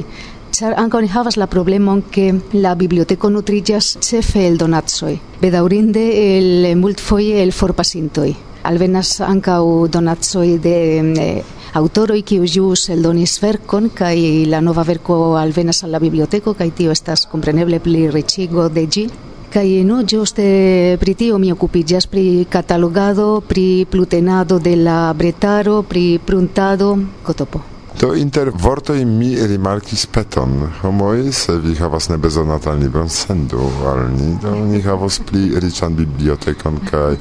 ĉar 0.54 0.76
ankaŭ 0.78 1.00
ni 1.02 1.08
havas 1.10 1.34
la 1.40 1.48
problemon 1.50 2.02
ke 2.14 2.28
la 2.54 2.76
biblioteko 2.78 3.30
nutriĝas 3.34 3.96
ĉefe 4.06 4.44
el 4.46 4.58
donacoj, 4.60 5.14
bedaŭrinde 5.42 6.04
el 6.22 6.74
multfoje 6.78 7.42
el 7.42 7.50
forpasintoj 7.52 8.30
alvenas 8.64 9.20
ancau 9.20 9.86
donatsoi 9.88 10.58
de 10.58 10.76
eh, 11.26 11.42
autoroi 11.74 12.22
kiu 12.22 12.46
jus 12.46 12.88
eldonis 12.94 13.36
verkon 13.42 13.90
kai 13.94 14.46
la 14.46 14.60
nova 14.60 14.84
verko 14.84 15.36
alvenas 15.36 15.84
al 15.84 15.90
la 15.94 16.00
biblioteko 16.00 16.54
kai 16.54 16.70
tio 16.70 16.90
estas 16.90 17.26
kompreneble 17.30 17.80
pli 17.80 18.08
riĉigo 18.10 18.68
de 18.68 18.86
ĝi 18.96 19.06
kai 19.54 19.84
no 19.86 20.00
ĝuste 20.02 20.44
pri 20.98 21.12
tio 21.14 21.36
mi 21.38 21.52
okupiĝas 21.54 22.08
pri 22.10 22.24
katalogado, 22.50 23.28
pri 23.46 23.86
plutenado 23.90 24.58
de 24.58 24.74
la 24.76 25.12
bretaro, 25.14 25.82
pri 25.86 26.18
pruntado, 26.26 26.96
kotopo. 27.22 27.60
Do 28.00 28.08
inter 28.18 28.50
vortoi 28.50 29.04
mi 29.06 29.36
rimarkis 29.46 30.06
peton. 30.10 30.56
Homoi, 30.82 31.32
se 31.32 31.54
vi 31.62 31.76
havas 31.78 32.08
nebezonatan 32.10 32.82
libron, 32.82 33.08
sendu 33.08 33.68
al 33.86 34.08
ni, 34.16 34.32
do 34.42 34.54
ni 34.66 34.82
havos 34.82 35.20
pli 35.22 35.52
riĉan 35.62 35.94
bibliotekon 35.94 36.80
kai 36.90 37.14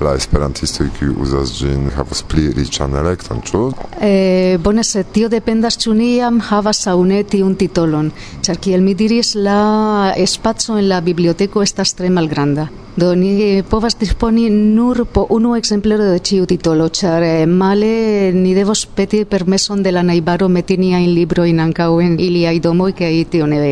la 0.00 0.14
esperantistoj 0.18 0.88
kiuj 0.98 1.14
uzas 1.22 1.52
ĝin 1.58 1.88
havas 1.94 2.22
pli 2.28 2.48
riĉan 2.56 2.94
elekton, 2.98 3.40
ĉu? 3.46 3.62
Eh, 4.00 4.58
bone, 4.62 4.84
se 4.84 5.04
tio 5.14 5.28
dependas 5.28 5.78
ĉu 5.82 5.94
ni 5.94 6.14
jam 6.16 6.40
havas 6.40 6.86
aŭ 6.90 6.96
ne 7.06 7.22
tiun 7.22 7.54
titolon, 7.60 8.10
ĉar 8.42 8.58
kiel 8.64 8.82
mi 8.82 8.94
diris, 8.94 9.34
la 9.34 10.14
spaco 10.26 10.78
en 10.78 10.88
la 10.88 11.00
biblioteko 11.00 11.62
estas 11.62 11.94
tre 11.94 12.10
malgranda. 12.10 12.68
Do 12.96 13.14
ni 13.18 13.62
povas 13.66 13.96
disponi 13.98 14.48
nur 14.50 15.04
po 15.12 15.26
unu 15.34 15.56
ekzemplero 15.58 16.04
de 16.12 16.18
ĉiu 16.22 16.46
titolo, 16.46 16.88
ĉar 16.88 17.26
eh, 17.26 17.46
male 17.46 18.32
ni 18.34 18.54
devos 18.54 18.86
peti 18.86 19.24
permeson 19.24 19.82
de 19.82 19.92
la 19.92 20.02
najbaro 20.02 20.48
meti 20.48 20.78
niajn 20.78 21.10
librojn 21.18 21.60
ankaŭ 21.68 21.92
en 22.06 22.18
iliaj 22.18 22.58
domoj 22.60 22.92
kaj 22.98 23.14
tio 23.30 23.46
ne 23.46 23.62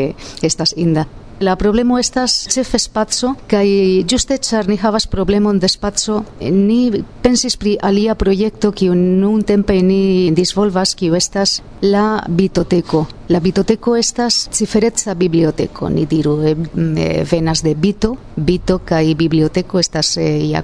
estas 0.42 0.74
inda. 0.76 1.06
La 1.42 1.56
problemo 1.58 1.96
estas 1.98 2.36
ĉefe 2.54 2.78
spaco 2.78 3.32
kaj 3.50 3.64
ĝuste 4.06 4.36
ĉar 4.46 4.68
ni 4.70 4.76
havas 4.78 5.08
problemon 5.10 5.58
de 5.58 5.66
spaco, 5.68 6.20
ni 6.38 7.02
pensis 7.24 7.56
pri 7.58 7.72
alia 7.82 8.14
projekto 8.14 8.70
kiu 8.70 8.94
nuntempe 8.94 9.80
ni 9.82 10.30
disvolvas 10.36 10.94
kiu 10.94 11.18
estas 11.18 11.56
la 11.82 12.22
bitoteko. 12.28 13.02
La 13.34 13.40
bitoteko 13.42 13.96
estas 13.98 14.38
cifereca 14.54 15.16
biblioteko, 15.18 15.88
ni 15.90 16.06
diru 16.06 16.36
eh, 16.46 16.54
venas 17.32 17.64
de 17.66 17.74
bito, 17.74 18.14
bito 18.36 18.78
kaj 18.86 19.14
biblioteko 19.18 19.82
estas 19.82 20.16
eh, 20.18 20.28
e, 20.36 20.50
ja 20.52 20.62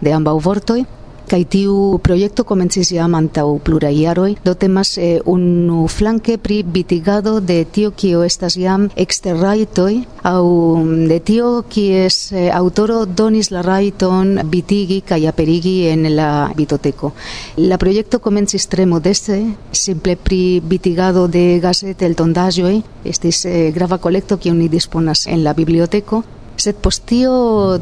de 0.00 0.12
ambaŭ 0.12 0.40
vortoj 0.42 0.84
Kai 1.30 1.44
tiu 1.46 2.00
projekto 2.02 2.42
komencis 2.42 2.88
jam 2.90 3.12
antaŭ 3.14 3.44
pluraj 3.62 3.92
jaroj, 3.94 4.32
do 4.42 4.54
temas 4.58 4.96
eh, 4.98 5.20
unu 5.30 5.84
flanke 5.86 6.34
pri 6.42 6.56
bitigado 6.66 7.36
de 7.38 7.60
tio 7.64 7.92
kio 7.94 8.24
estas 8.26 8.56
jam 8.58 8.88
eksterrajtoj. 8.98 9.92
Aŭ 10.26 10.40
mm, 10.80 11.04
de 11.12 11.18
tio 11.28 11.50
kies 11.70 12.16
eh, 12.32 12.48
autoro 12.50 13.04
donis 13.06 13.52
la 13.54 13.62
rajton 13.62 14.40
bitigi 14.50 14.98
kaj 15.06 15.20
aperigi 15.30 15.76
en 15.92 16.08
la 16.16 16.50
bitoteko. 16.56 17.12
La 17.62 17.78
projekto 17.78 18.18
komencis 18.18 18.66
tre 18.66 18.88
modeste, 18.90 19.38
simple 19.70 20.18
pri 20.18 20.58
bitigado 20.66 21.28
de 21.28 21.60
gazeteltondaĵoj, 21.62 22.74
estis 23.14 23.44
eh, 23.46 23.70
grava 23.70 24.02
kolekto 24.02 24.42
kiun 24.42 24.58
ni 24.58 24.68
disponas 24.68 25.28
en 25.30 25.46
la 25.46 25.54
biblioteko. 25.54 26.24
Sed 26.60 26.76
postio 26.84 27.32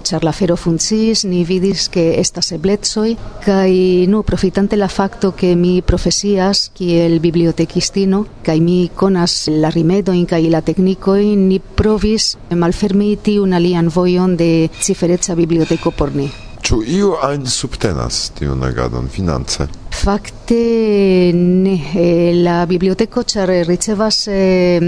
ĉar 0.06 0.22
la 0.22 0.30
fero 0.30 0.54
funkciis, 0.54 1.24
ni 1.26 1.40
vidis 1.42 1.88
ke 1.90 2.04
estas 2.20 2.52
eblecoj 2.54 3.08
kaj 3.42 3.72
nu 4.06 4.20
profitante 4.22 4.78
la 4.78 4.86
fakto 4.86 5.32
ke 5.34 5.56
mi 5.58 5.80
profesias 5.82 6.68
kiel 6.78 7.16
bibliotekistino 7.24 8.20
kaj 8.46 8.56
mi 8.62 8.76
konas 8.94 9.48
la 9.50 9.72
rimedojn 9.74 10.28
kaj 10.30 10.44
la 10.54 10.62
teknikojn, 10.62 11.48
ni 11.48 11.58
provis 11.58 12.36
malfermi 12.54 13.16
tiun 13.16 13.58
alian 13.58 13.90
vojon 13.90 14.36
de 14.38 14.68
cifereca 14.78 15.34
biblioteko 15.34 15.90
por 15.90 16.14
ni. 16.14 16.30
Ĉu 16.62 16.82
iu 16.86 17.16
ajn 17.18 17.50
subtenas 17.50 18.28
tiun 18.38 18.62
agadon 18.62 19.10
finance? 19.10 19.66
Fakte 20.08 21.32
ne. 21.34 21.74
Eh, 22.00 22.32
la 22.40 22.62
biblioteko 22.64 23.26
ĉar 23.28 23.50
ricevas 23.68 24.22
eh, 24.32 24.80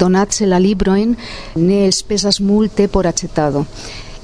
donace 0.00 0.48
la 0.48 0.56
libroin 0.56 1.12
ne 1.60 1.82
elspezas 1.84 2.40
multe 2.40 2.88
por 2.88 3.06
acetado. 3.06 3.66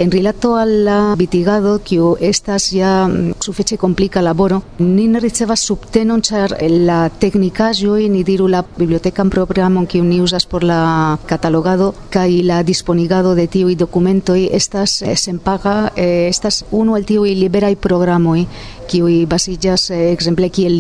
En 0.01 0.11
rilato 0.11 0.57
al 0.57 0.71
la 0.87 1.15
bitigado, 1.15 1.75
kiu 1.85 2.15
estas 2.25 2.71
ja 2.73 3.07
mm, 3.07 3.35
sufiĉe 3.45 3.77
komplika 3.77 4.23
laboro, 4.25 4.63
ni 4.79 5.07
ne 5.09 5.21
subtenon 5.57 6.23
ĉar 6.23 6.57
la 6.87 7.11
teknikaĵoj 7.11 8.09
ni 8.09 8.25
diru 8.25 8.47
la 8.49 8.65
bibliotekan 8.79 9.29
programon 9.29 9.87
kiu 9.87 10.03
ni 10.03 10.23
uzas 10.23 10.47
por 10.47 10.65
la 10.65 11.19
catalogado 11.27 11.93
kaj 12.09 12.43
la 12.43 12.63
disponigado 12.63 13.35
de 13.35 13.47
tiuj 13.47 13.75
dokumentoj 13.77 14.49
estas 14.51 15.03
eh, 15.03 15.17
senpaga, 15.17 15.91
eh, 15.97 16.29
estas 16.31 16.65
unu 16.71 16.97
el 16.97 17.05
tiuj 17.05 17.35
liberaj 17.35 17.77
programoj 17.77 18.47
kiui 18.91 19.25
basiĝas 19.31 19.91
eh, 19.95 20.11
ekzemple 20.11 20.49
kiel 20.51 20.79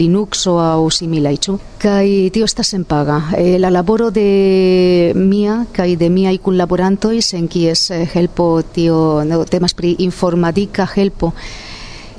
o 0.50 0.54
aŭ 0.58 0.90
similaj 0.90 1.36
ĉu? 1.46 1.56
Kaj 1.78 2.30
tio 2.34 2.44
estas 2.44 2.72
senpaga. 2.74 3.20
Eh, 3.38 3.58
la 3.58 3.70
laboro 3.70 4.10
de 4.10 5.12
mia 5.14 5.64
kaj 5.72 5.96
de 5.96 6.08
miaj 6.10 6.38
kunlaborantoj 6.38 7.20
sen 7.22 7.48
kies 7.48 7.90
eh, 7.90 8.06
helpo 8.14 8.62
tio 8.74 9.24
no, 9.24 9.44
temas 9.44 9.74
pri 9.74 9.96
informatika 9.98 10.86
helpo 10.94 11.32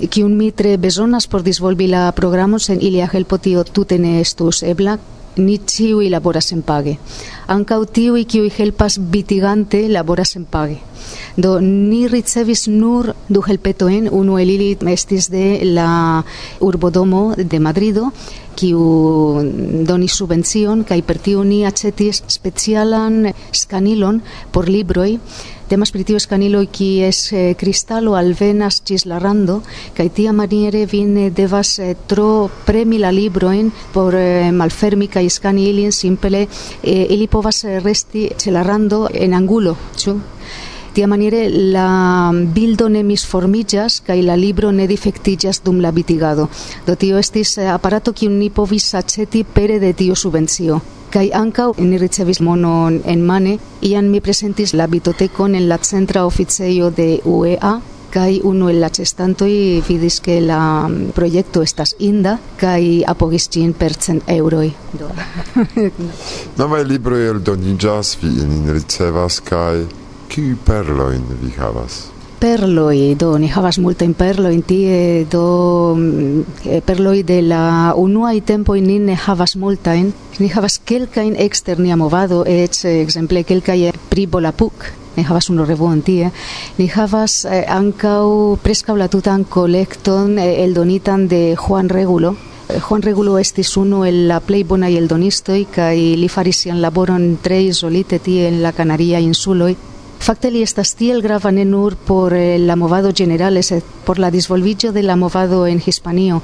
kiun 0.10 0.36
mi 0.38 0.52
tre 0.52 0.78
bezonas 0.78 1.28
por 1.28 1.44
disvolvi 1.44 1.88
la 1.88 2.12
programon 2.12 2.60
sen 2.60 2.80
ilia 2.82 3.08
helpo 3.12 3.38
tio 3.38 3.64
tute 3.64 4.00
ne 4.00 4.20
estus 4.22 4.64
ebla 4.64 4.98
ni 5.38 5.60
ciui 5.60 6.10
laboras 6.10 6.52
en 6.52 6.62
page. 6.62 6.98
Ancau 7.48 7.86
tiui 7.86 8.26
kiui 8.26 8.52
helpas 8.58 9.00
vitigante 9.12 9.88
laboras 9.90 10.36
en 10.36 10.46
page. 10.46 10.80
Do 11.38 11.60
ni 11.62 12.08
ricevis 12.08 12.68
nur 12.68 13.16
du 13.30 13.42
helpetoen, 13.48 14.10
unu 14.12 14.38
el 14.40 14.50
ili 14.50 14.78
estis 14.92 15.30
de 15.32 15.62
la 15.64 16.24
urbodomo 16.60 17.34
de 17.38 17.60
Madrido, 17.60 18.12
kiu 18.56 19.42
donis 19.88 20.14
subvencion, 20.14 20.84
kai 20.84 21.02
per 21.02 21.18
tiu 21.20 21.44
ni 21.44 21.64
acetis 21.66 22.24
specialan 22.28 23.32
scanilon 23.52 24.22
por 24.52 24.70
libroi, 24.70 25.20
Temas 25.72 25.94
pri 25.96 26.04
tiu 26.04 26.20
scanilo 26.20 26.60
kies 26.68 27.20
eh, 27.32 27.54
kristalo 27.56 28.18
alvenas 28.20 28.82
ĝis 28.84 29.06
la 29.08 29.22
rando 29.24 29.62
kaj 29.96 30.10
tia 30.18 30.34
maniere 30.36 30.82
vi 30.92 31.06
ne 31.08 31.30
devas 31.32 31.78
eh, 31.80 31.94
tro 32.12 32.50
premi 32.66 33.00
la 33.00 33.08
librojn 33.16 33.70
por 33.94 34.18
eh, 34.20 34.52
malfermi 34.52 35.08
kaj 35.08 35.24
skani 35.38 35.70
ilin 35.70 35.96
simple 35.96 36.44
eh, 36.44 37.06
ili 37.16 37.30
povas 37.32 37.64
eh, 37.64 37.80
resti 37.80 38.28
ĉe 38.36 38.52
la 38.52 38.66
rando 38.68 39.06
en 39.14 39.34
angulo, 39.40 39.78
ĉu? 39.96 40.20
Tia 40.92 41.08
maniere 41.08 41.48
la 41.50 41.88
mm, 42.34 42.48
bildo 42.52 42.90
ne 42.92 43.08
misformiĝas 43.08 44.02
kaj 44.04 44.22
la 44.28 44.36
libro 44.36 44.76
ne 44.76 44.92
difektiĝas 44.92 45.64
dum 45.64 45.80
la 45.80 45.96
bitigado. 45.96 46.50
Do 46.84 47.00
tio 47.00 47.16
estis 47.18 47.58
eh, 47.58 47.72
aparato 47.72 48.12
kiun 48.12 48.42
ni 48.44 48.52
povis 48.52 48.92
aĉeti 49.00 49.46
pere 49.56 49.80
de 49.80 49.94
tio 49.94 50.20
subvencio. 50.20 50.82
Kai 51.12 51.28
ankaŭ 51.36 51.74
ni 51.84 51.98
ricevis 52.00 52.40
monon 52.40 53.02
en 53.06 53.24
mane, 53.28 53.58
iam 53.84 54.06
mi 54.08 54.22
presentis 54.24 54.72
la 54.74 54.88
bitotekon 54.88 55.56
en 55.56 55.68
la 55.68 55.78
centra 55.84 56.26
oficejo 56.26 56.90
de 56.90 57.08
UEA, 57.26 57.74
kai 58.12 58.40
unu 58.44 58.70
el 58.70 58.80
la 58.80 58.90
i 59.48 59.82
vidis 59.88 60.20
ke 60.22 60.40
la 60.42 60.88
mm, 60.88 61.12
proiecto 61.16 61.62
estas 61.64 61.96
inda 62.00 62.38
kai 62.58 63.04
apogis 63.08 63.50
cin 63.50 63.74
per 63.74 63.94
cent 63.94 64.24
euroi 64.28 64.72
do. 64.94 65.10
Novae 66.60 66.84
libroi 66.84 67.28
eldonigas 67.28 68.18
vi 68.22 68.42
in 68.44 68.74
ricevas 68.74 69.42
kai 69.42 69.88
kiu 70.30 70.58
perloin 70.66 71.24
vi 71.42 71.52
havas? 71.58 72.11
perloi, 72.42 73.14
do 73.16 73.38
ni 73.38 73.48
havas 73.54 73.78
multa 73.78 74.04
in 74.04 74.16
perlo 74.18 74.50
in 74.50 74.64
tie, 74.66 75.28
do 75.30 75.94
mm, 75.94 76.82
perloi 76.88 77.22
de 77.24 77.42
la 77.46 77.94
unua 77.96 78.34
i 78.34 78.42
tempo 78.42 78.74
in 78.76 78.90
ne 79.06 79.16
havas 79.16 79.56
multa 79.56 79.94
in, 79.96 80.10
ni 80.40 80.50
havas 80.50 80.80
kelka 80.80 81.22
in 81.24 81.36
externi 81.38 81.92
amovado, 81.92 82.44
et 82.46 82.74
exemple 82.86 83.44
kelka 83.44 83.76
i 83.76 83.92
pri 84.10 84.26
bolapuk, 84.26 84.74
ni 85.16 85.24
havas 85.24 85.52
un 85.54 85.62
revuon 85.66 86.02
tie, 86.02 86.32
ni 86.78 86.88
havas 86.90 87.46
eh, 87.46 87.66
ancau 87.70 88.58
prescau 88.64 88.98
la 88.98 89.08
tutan 89.08 89.44
colecton 89.44 90.40
eh, 90.40 90.66
donitan 90.74 91.28
de 91.28 91.56
Juan 91.56 91.90
Regulo, 91.90 92.36
Juan 92.80 93.02
Regulo 93.02 93.38
estis 93.38 93.76
unu 93.78 94.06
el 94.06 94.28
la 94.30 94.40
plei 94.40 94.64
bona 94.64 94.90
i 94.90 94.98
el 94.98 95.08
donistoi, 95.08 95.68
kai 95.70 96.16
li 96.18 96.30
farisian 96.30 96.82
laboron 96.82 97.38
tre 97.44 97.62
isolite 97.62 98.20
tie 98.20 98.48
en 98.48 98.62
la 98.64 98.72
Canaria 98.72 99.20
insuloi, 99.20 99.76
Facte 100.22 100.52
li 100.54 100.62
estas 100.62 100.94
tiel 100.94 101.24
grava 101.26 101.50
ne 101.52 101.66
por 102.06 102.34
eh, 102.34 102.60
la 102.60 102.76
movado 102.76 103.12
generale, 103.12 103.64
sed 103.64 103.82
por 104.06 104.20
la 104.20 104.30
disvolviĝo 104.30 104.92
de 104.92 105.02
la 105.02 105.16
movado 105.16 105.66
en 105.66 105.82
Hispanio. 105.84 106.42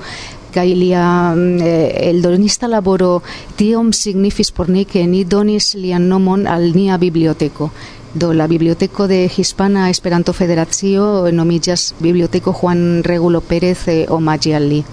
Kaj 0.51 0.73
lia 0.73 1.35
mm, 1.35 1.61
eh, 1.61 2.09
el 2.09 2.23
donista 2.23 2.67
laboro 2.67 3.21
tiom 3.55 3.93
signifis 3.93 4.51
por 4.51 4.69
ni 4.69 4.85
ke 4.85 5.05
ni 5.05 5.23
donis 5.25 5.75
lian 5.75 6.09
nomon 6.09 6.47
al 6.47 6.73
nia 6.73 6.97
biblioteko 6.97 7.69
do 8.17 8.33
la 8.33 8.47
biblioteco 8.47 9.07
de 9.07 9.29
Hispana 9.37 9.91
Esperanto 9.91 10.33
Federacio 10.33 11.29
nomiĝas 11.31 11.93
Biblioteco 11.99 12.53
Juan 12.53 13.03
Regulo 13.03 13.41
Pérez 13.41 13.87
eh, 13.87 14.05
omaĝi 14.09 14.53
al 14.53 14.69
li. 14.69 14.83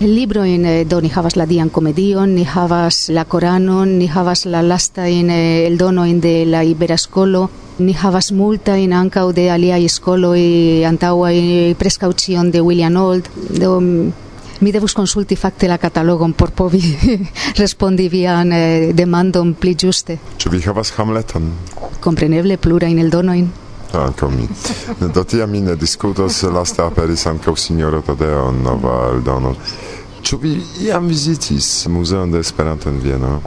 El 0.00 0.14
libro 0.14 0.44
en 0.44 0.66
eh, 0.66 0.84
do 0.84 1.00
la 1.36 1.46
dian 1.46 1.70
comedion, 1.70 2.34
ni 2.34 2.44
havas 2.44 3.08
la 3.10 3.24
Coranon, 3.24 3.98
ni 3.98 4.08
havas 4.08 4.44
la 4.44 4.62
lasta 4.62 5.08
en 5.08 5.30
eh, 5.30 5.66
el 5.66 5.78
dono 5.78 6.04
en 6.04 6.20
de 6.20 6.44
la 6.46 6.64
Iberascolo, 6.64 7.50
Ni 7.78 7.92
havas 7.92 8.30
multa 8.32 8.76
in 8.80 8.92
anca 8.92 9.26
de 9.32 9.50
aliaj 9.50 9.84
e 10.36 10.84
antaua 10.84 11.32
e 11.32 11.74
prescaucion 11.78 12.50
de 12.50 12.60
William 12.60 12.96
Old, 12.96 13.28
do 13.50 13.80
mm, 13.80 14.12
mi 14.60 14.72
devus 14.72 14.94
consulti 14.94 15.36
facte 15.36 15.68
la 15.68 15.76
catalogon 15.78 16.32
por 16.32 16.50
povi 16.50 16.80
respondi 17.62 18.08
vian 18.08 18.52
eh, 18.52 18.92
demandon 18.94 19.54
pli 19.54 19.74
giuste. 19.74 20.18
Ĉu 20.38 20.50
vi 20.50 20.62
havas 20.64 20.92
Hamleton? 20.96 21.52
Compreneble 22.00 22.56
plura 22.56 22.88
in 22.88 22.98
el 22.98 23.10
donoin. 23.10 23.50
Ah, 23.92 24.06
ankaŭ 24.06 24.30
mi. 24.30 24.48
Do 25.14 25.24
tia 25.24 25.46
mi 25.46 25.60
ne 25.60 25.76
diskutos, 25.76 26.42
laste 26.42 26.82
aperis 26.82 27.26
ankaŭ 27.26 27.56
sinjoro 27.56 28.00
Tadeo 28.02 28.50
nova 28.52 29.10
eldono. 29.12 29.54
Ĉu 30.22 30.38
vi 30.42 30.56
iam 30.88 31.06
visitis 31.08 31.86
Muzeon 31.86 32.32
de 32.32 32.40
Esperanto 32.40 32.88
en 32.88 32.98
Vieno? 33.00 33.40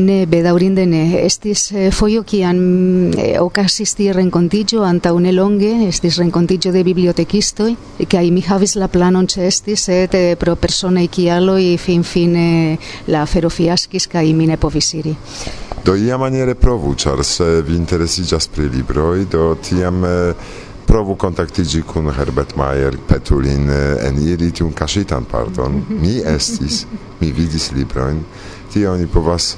Ne, 0.00 0.24
bedaurinde 0.26 0.86
ne. 0.86 1.02
Estis 1.24 1.66
eh, 1.72 1.90
foio 1.92 2.22
kian 2.24 2.60
eh, 3.12 3.36
ocasisti 3.40 4.10
rencontigio 4.12 4.84
anta 4.86 5.12
une 5.12 5.32
longe, 5.32 5.70
estis 5.88 6.18
renkontillo 6.20 6.72
de 6.72 6.84
bibliotekistoj, 6.86 7.74
kaj 8.08 8.30
mi 8.32 8.42
havis 8.46 8.76
la 8.80 8.88
planon 8.88 9.28
ĉe 9.28 9.46
estis, 9.48 9.84
sed 9.90 10.16
eh, 10.16 10.36
pro 10.40 10.56
personaj 10.56 11.08
kialoj 11.12 11.76
finfine 11.82 12.46
eh, 12.72 12.88
la 13.12 13.24
afero 13.26 13.50
fiaskis 13.50 14.08
kaj 14.08 14.32
mi 14.32 14.48
ne 14.48 14.56
povis 14.56 14.94
iri. 14.94 15.14
Do 15.84 15.96
iamaniere 15.96 16.54
provu, 16.54 16.94
ĉar 16.94 17.24
se 17.24 17.62
vi 17.66 17.76
interesiĝas 17.76 18.48
pri 18.52 18.68
libroj, 18.68 19.24
do 19.32 19.54
tiam 19.64 20.04
eh, 20.04 20.50
provu 20.86 21.14
kontaktigi 21.16 21.82
kun 21.86 22.10
Herbert 22.10 22.56
Mayer, 22.56 22.96
Petulin, 23.08 23.70
eh, 23.70 24.06
en 24.08 24.18
ili 24.22 24.50
tiun 24.52 24.72
kaŝitan 24.72 25.24
parton. 25.24 25.82
Mi 25.88 26.20
estis, 26.26 26.84
mi 27.20 27.32
vidis 27.32 27.70
librojn, 27.72 28.24
tie 28.72 28.88
oni 28.90 29.06
povas 29.06 29.56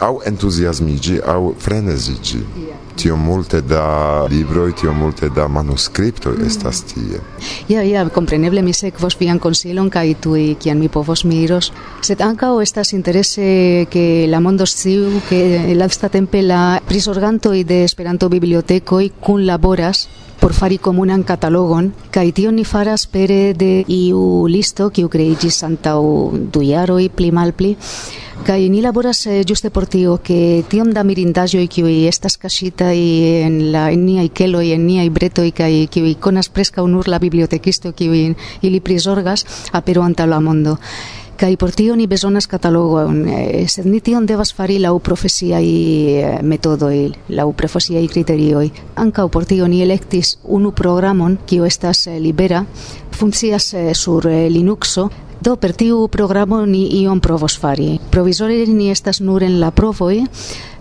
au 0.00 0.20
entuziasmigi 0.24 1.20
au 1.26 1.54
frenezigi 1.58 2.38
yeah. 2.38 2.78
tio 2.94 3.16
multe 3.16 3.60
da 3.60 4.26
libroi 4.28 4.72
tio 4.72 4.92
multe 4.92 5.28
da 5.28 5.48
manuscripto 5.48 6.30
mm. 6.30 6.46
estas 6.46 6.82
tie 6.82 7.02
ja 7.12 7.20
yeah, 7.68 7.84
ja 7.88 8.00
yeah, 8.00 8.10
compreneble 8.10 8.62
mi 8.62 8.72
sekvos 8.72 9.16
vian 9.20 9.38
konsilon 9.38 9.90
kaj 9.90 10.14
tuj 10.20 10.56
kian 10.58 10.78
mi 10.78 10.88
povos 10.88 11.24
miros 11.24 11.72
sed 12.00 12.20
o 12.22 12.60
estas 12.60 12.92
interese 12.92 13.86
ke 13.90 14.26
la 14.28 14.40
mondo 14.40 14.66
sciu 14.66 15.20
ke 15.28 15.74
lastatempe 15.74 16.42
la 16.42 16.80
i 17.54 17.64
de 17.64 17.84
Esperanto 17.84 18.28
kun 19.20 19.46
laboras 19.46 20.08
por 20.42 20.54
fari 20.58 20.78
comunan 20.82 21.22
catalogon, 21.22 21.92
kaj 22.10 22.32
tion 22.34 22.56
ni 22.58 22.64
faras 22.66 23.06
pere 23.06 23.54
de 23.54 23.84
iu 23.86 24.48
listo 24.50 24.88
kiu 24.90 25.06
kreiĝis 25.06 25.62
antaŭ 25.62 26.00
du 26.50 26.64
jaroj 26.66 27.06
pli 27.14 27.30
malpli 27.30 27.76
Kaj 28.42 28.68
ni 28.68 28.80
laboras 28.82 29.26
eh, 29.26 29.44
juste 29.46 29.70
por 29.70 29.84
tio, 29.86 30.16
ke 30.18 30.64
tiom 30.68 30.90
da 30.90 31.04
mirindajo 31.06 31.60
i 31.62 31.68
kiu 31.70 31.86
estas 31.86 32.38
i 32.42 33.42
en 33.44 33.70
la 33.70 33.92
en 33.92 34.08
ikelo 34.08 34.60
i 34.60 34.72
en 34.72 34.86
niaj 34.86 35.06
i 35.46 35.50
kai 35.52 35.86
kiu 35.86 36.14
konas 36.18 36.48
preska 36.48 36.82
unur 36.82 37.08
la 37.08 37.20
bibliotekisto 37.20 37.92
kiu 37.92 38.12
ili 38.62 38.80
prizorgas, 38.80 39.46
apero 39.72 40.02
antaŭ 40.02 40.26
la 40.26 40.40
mondo 40.40 40.76
kai 41.36 41.56
por 41.56 41.72
tio 41.72 41.96
ni 41.96 42.06
bezonas 42.06 42.46
katalogon, 42.46 43.26
eh, 43.28 43.66
sed 43.68 43.86
ni 43.86 44.00
tion 44.00 44.26
devas 44.26 44.52
fari 44.54 44.78
la 44.78 44.92
profesia 44.98 45.60
i 45.60 46.18
eh, 46.20 46.38
metodo 46.42 46.90
i 46.92 47.12
la 47.28 47.46
profesia 47.52 48.00
i 48.00 48.08
criterio 48.08 48.62
i 48.62 48.70
anka 48.94 49.26
por 49.28 49.44
tio 49.44 49.68
ni 49.68 49.82
electis 49.82 50.38
unu 50.44 50.72
programon, 50.72 51.38
kiu 51.46 51.64
estas 51.64 52.06
eh, 52.06 52.20
libera, 52.20 52.64
funkcias 53.10 53.74
eh, 53.74 53.94
sur 53.94 54.26
Linuxo, 54.26 55.10
Do 55.42 55.56
per 55.56 55.72
tiu 55.74 56.06
programo 56.06 56.60
ni 56.70 56.84
ion 57.00 57.18
provos 57.18 57.56
fari. 57.58 57.98
Provisore 58.14 58.60
ni 58.70 58.92
estas 58.92 59.18
nur 59.20 59.42
en 59.42 59.58
la 59.58 59.72
provoj, 59.74 60.20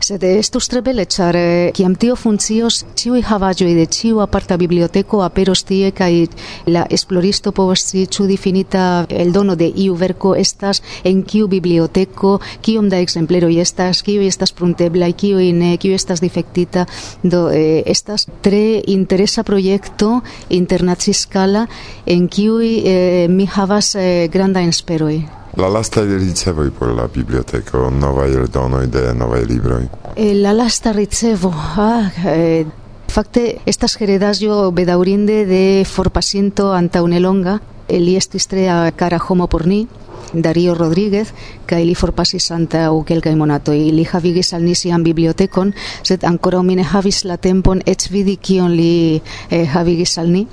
Sed 0.02 0.24
estus 0.26 0.66
tre 0.66 0.82
bele, 0.82 1.06
char 1.06 1.36
eh, 1.38 1.72
kiam 1.78 1.94
tio 1.94 2.16
funcios, 2.18 2.80
ciui 2.98 3.22
havaĵoj 3.22 3.76
de 3.78 3.84
ciu 3.86 4.22
aparta 4.24 4.56
biblioteco 4.58 5.20
aperos 5.22 5.62
tie 5.70 5.92
kaj 5.94 6.26
la 6.74 6.88
esploristo 6.90 7.52
povas 7.54 7.84
ciu 7.92 8.26
definita 8.26 9.06
el 9.10 9.32
dono 9.32 9.56
de 9.56 9.68
iu 9.70 9.94
verco 9.96 10.34
estas 10.36 10.82
en 11.04 11.22
kiu 11.22 11.48
biblioteco, 11.48 12.40
kiom 12.66 12.90
da 12.90 12.98
exempleroi 12.98 13.60
estas, 13.62 14.02
kiu 14.02 14.26
estas 14.26 14.52
pruntebla, 14.52 15.12
kiu 15.14 15.38
ne, 15.54 15.76
kiu 15.78 15.94
estas 15.94 16.22
defectita, 16.22 16.88
Do 17.24 17.52
eh, 17.52 17.84
estas 17.86 18.26
tre 18.42 18.82
interesa 18.88 19.44
proiecto 19.44 20.24
internacia 20.50 21.68
en 22.06 22.28
kiu 22.28 22.60
eh, 22.62 23.28
mi 23.30 23.46
havas 23.46 23.96
eh, 23.96 24.30
granda 24.32 24.62
insperoi. 24.62 25.41
La 25.58 25.68
lasta 25.68 26.02
ricevo 26.02 26.64
por 26.72 26.96
la 26.96 27.08
biblioteko, 27.08 27.90
nova 27.92 28.26
eldono 28.26 28.80
de 28.88 29.14
nova 29.14 29.38
libroi. 29.38 29.90
E 30.16 30.34
la 30.34 30.54
lasta 30.54 30.94
ricevo, 30.94 31.52
ah, 31.54 32.10
eh, 32.26 32.66
fakte 33.08 33.58
estas 33.66 33.98
heredaĵo 34.00 34.72
bedaŭrinde 34.72 35.46
de 35.46 35.84
forpasinto 35.84 36.72
antaŭnelonga. 36.72 37.60
Li 37.92 38.16
estis 38.16 38.48
tre 38.48 38.70
kara 38.96 39.20
homo 39.20 39.48
por 39.52 39.68
ni, 39.68 39.86
Darío 40.34 40.74
Rodríguez, 40.76 41.34
kaj 41.68 41.84
li 41.84 41.96
forpasis 41.96 42.48
antaŭ 42.56 43.04
kelkaj 43.04 43.36
monatoj. 43.36 43.78
Li 43.92 44.08
havigis 44.08 44.54
al 44.56 44.64
ni 44.64 44.76
sian 44.76 45.04
bibliotekon, 45.04 45.74
sed 46.08 46.24
ankoraŭ 46.24 46.64
mi 46.64 46.80
ne 46.80 46.88
havis 46.88 47.26
la 47.26 47.36
tempon 47.38 47.84
eĉ 47.86 48.08
vidi 48.12 48.38
kion 48.38 48.72
li 48.72 49.20
eh, 49.50 49.66
havigis 49.68 50.18
al 50.18 50.32
ni. 50.32 50.48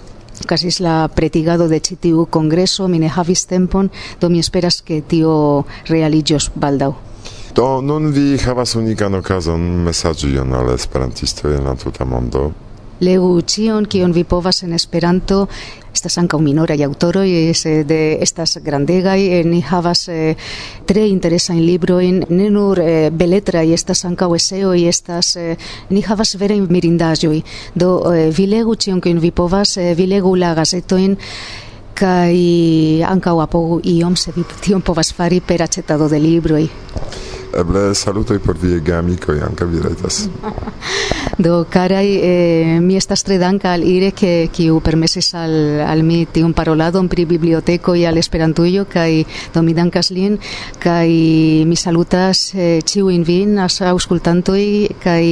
Casis 0.47 0.81
la 0.81 1.09
pretigado 1.09 1.69
de 1.69 1.81
citiu 1.81 2.27
congreso, 2.31 2.89
mi 2.89 2.99
ne 2.99 3.09
havis 3.09 3.47
tempon, 3.47 3.91
do 4.21 4.29
mi 4.31 4.39
esperas 4.39 4.83
ke 4.83 5.03
tio 5.03 5.67
realillos 5.89 6.51
baldau 6.55 6.95
Do 7.59 7.81
nun 7.83 8.13
vi 8.13 8.37
havas 8.39 8.77
unikan 8.79 9.19
okazon 9.19 9.63
mesaĝi 9.83 10.37
al 10.39 10.69
esperantistoj 10.75 11.57
en 11.57 11.65
la 11.67 11.75
tuta 11.75 12.05
mondo. 12.05 12.53
Legu 13.01 13.43
cion 13.43 13.87
kion 13.87 14.13
vi 14.13 14.25
povas 14.25 14.63
en 14.63 14.73
Esperanto. 14.73 15.47
Estas 15.95 16.19
ankaŭ 16.19 16.39
minora 16.39 16.75
y 16.75 16.83
aŭtoro 16.83 17.23
de 17.23 18.19
estas 18.21 18.59
grandegaj. 18.63 19.19
Eh, 19.19 19.45
ni 19.45 19.61
havas 19.61 20.09
eh, 20.09 20.37
tre 20.87 21.07
interesajn 21.09 21.61
librojn. 21.61 21.79
Libro 21.79 22.01
en 22.01 22.25
ne 22.29 22.51
nur 22.51 22.81
eh, 22.81 23.11
beletra 23.13 23.65
y 23.65 23.73
estas 23.73 24.05
ankaŭ 24.05 24.35
eseoj 24.35 24.79
y 24.79 24.89
estas 24.89 25.37
eh, 25.37 25.57
ni 25.91 26.03
havas 26.03 26.35
vere 26.39 26.61
mirindaĵoj. 26.61 27.43
Do 27.75 28.15
eh, 28.15 28.31
vi 28.31 28.47
legu 28.47 28.75
cion 28.77 29.01
kion 29.01 29.21
vi 29.21 29.31
povas 29.31 29.77
eh, 29.77 29.95
vi 29.95 30.07
legu 30.07 30.35
la 30.35 30.55
gazetojn 30.55 31.17
kaj 31.95 32.35
ankaŭ 33.07 33.41
apogu 33.43 33.81
iom 33.85 34.17
se 34.17 34.33
vi 34.37 34.45
tion 34.63 34.83
povas 34.83 35.13
fari 35.13 35.41
per 35.41 35.63
aĉetado 35.63 36.09
de 36.09 36.19
libroj 36.19 36.69
eble 37.57 37.95
salutoj 37.95 38.39
por 38.45 38.59
viaj 38.61 38.81
geamikoj 38.85 39.41
ankaŭ 39.47 39.67
vi 39.71 39.83
rajtas. 39.85 40.29
Do 41.45 41.65
karaj 41.71 42.07
eh, 42.09 42.81
mi 42.83 42.97
estas 42.99 43.23
tre 43.23 43.39
danka 43.39 43.73
al 43.73 43.85
Ire 43.87 44.11
ke 44.11 44.49
kiu 44.53 44.81
permesis 44.85 45.35
al 45.39 45.55
al 45.87 46.03
mi 46.03 46.25
tiun 46.27 46.53
paroladon 46.53 47.09
pri 47.09 47.27
biblioteko 47.31 47.93
kaj 47.93 48.07
al 48.09 48.19
Esperantujo 48.19 48.85
kaj 48.91 49.25
do 49.55 49.63
mi 49.63 49.75
dankas 49.75 50.11
lin 50.11 50.39
kaj 50.83 51.09
mi 51.67 51.77
salutas 51.77 52.55
eh, 52.55 52.81
ĉiujn 52.83 53.25
vin 53.25 53.59
aŭskultantoj 53.59 54.65
kaj 55.03 55.25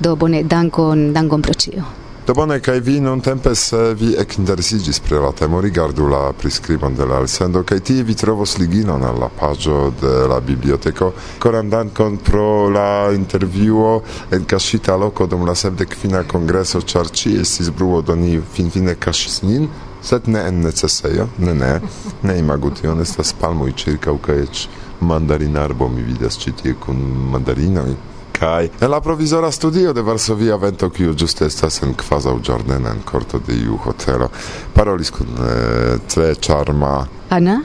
do 0.00 0.16
bone 0.16 0.42
dankon 0.42 1.12
dankon 1.12 1.42
pro 1.42 1.54
ĉio. 1.54 2.03
Do 2.24 2.32
bone, 2.32 2.58
kai 2.60 2.80
vi 2.80 3.00
non 3.00 3.20
tempes 3.20 3.74
vi 3.94 4.14
ec 4.16 4.38
interesigis 4.38 4.96
pre 5.04 5.18
la 5.20 5.30
temo, 5.36 5.58
rigardu 5.60 6.06
la 6.08 6.32
prescribon 6.32 6.94
de 6.96 7.04
la 7.04 7.18
elsendo, 7.20 7.60
kai 7.68 7.82
tie 7.84 8.02
vi 8.02 8.14
trovos 8.16 8.54
liginon 8.56 9.02
al 9.04 9.18
la 9.20 9.28
pagio 9.28 9.92
de 10.00 10.12
la 10.26 10.38
biblioteco, 10.40 11.12
Coram 11.38 11.68
dankon 11.68 12.16
pro 12.16 12.70
la 12.70 13.12
interviuo 13.12 14.02
en 14.30 14.46
cascita 14.46 14.96
loco 14.96 15.26
dom 15.26 15.44
la 15.44 15.54
sepdec 15.54 15.94
fina 15.94 16.22
congreso, 16.24 16.80
char 16.80 17.10
ci 17.10 17.34
estis 17.36 17.68
bruo 17.68 18.00
doni 18.00 18.40
fin 18.40 18.70
fine 18.70 18.96
cascis 18.96 19.42
nin, 19.42 19.68
sed 20.00 20.24
ne 20.24 20.46
en 20.48 20.62
necesejo, 20.64 21.28
ne 21.36 21.52
ne, 21.52 21.80
ne 22.22 22.38
imagution, 22.38 23.04
estas 23.04 23.34
palmoj 23.36 23.76
circa, 23.76 24.16
kaj 24.16 24.42
eĉ 24.48 24.66
mandarinarbo 25.00 25.92
mi 25.92 26.00
vidas 26.00 26.40
citie 26.40 26.72
cun 26.80 27.04
mandarinoi 27.36 28.13
kai. 28.38 28.70
En 28.80 28.90
la 28.90 29.00
provizora 29.00 29.50
studio 29.50 29.92
de 29.92 30.02
Varsovia 30.02 30.56
vento 30.56 30.90
kiu 30.90 31.14
juste 31.20 31.46
estas 31.46 31.82
en 31.82 31.94
kvazaŭ 31.94 32.38
ĝardena 32.40 32.90
en 32.90 33.02
korto 33.04 33.40
de 33.46 33.54
iu 33.54 33.78
hotelo 33.84 34.30
parolis 34.74 35.10
kun 35.10 35.26
eh, 35.48 35.98
tre 36.14 36.34
charma 36.34 37.06
Ana 37.30 37.60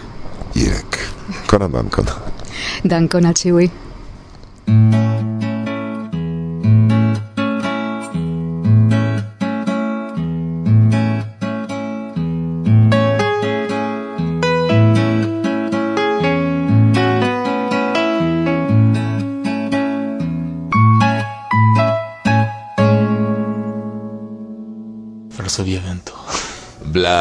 Irek. 0.55 0.99
Konan 1.47 1.71
dankon. 1.71 2.05
Dankon 2.84 3.25
al 3.25 3.38
ĉiuj. 3.38 3.69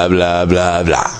Bla 0.08 0.46
bla 0.46 0.82
bla. 0.84 1.17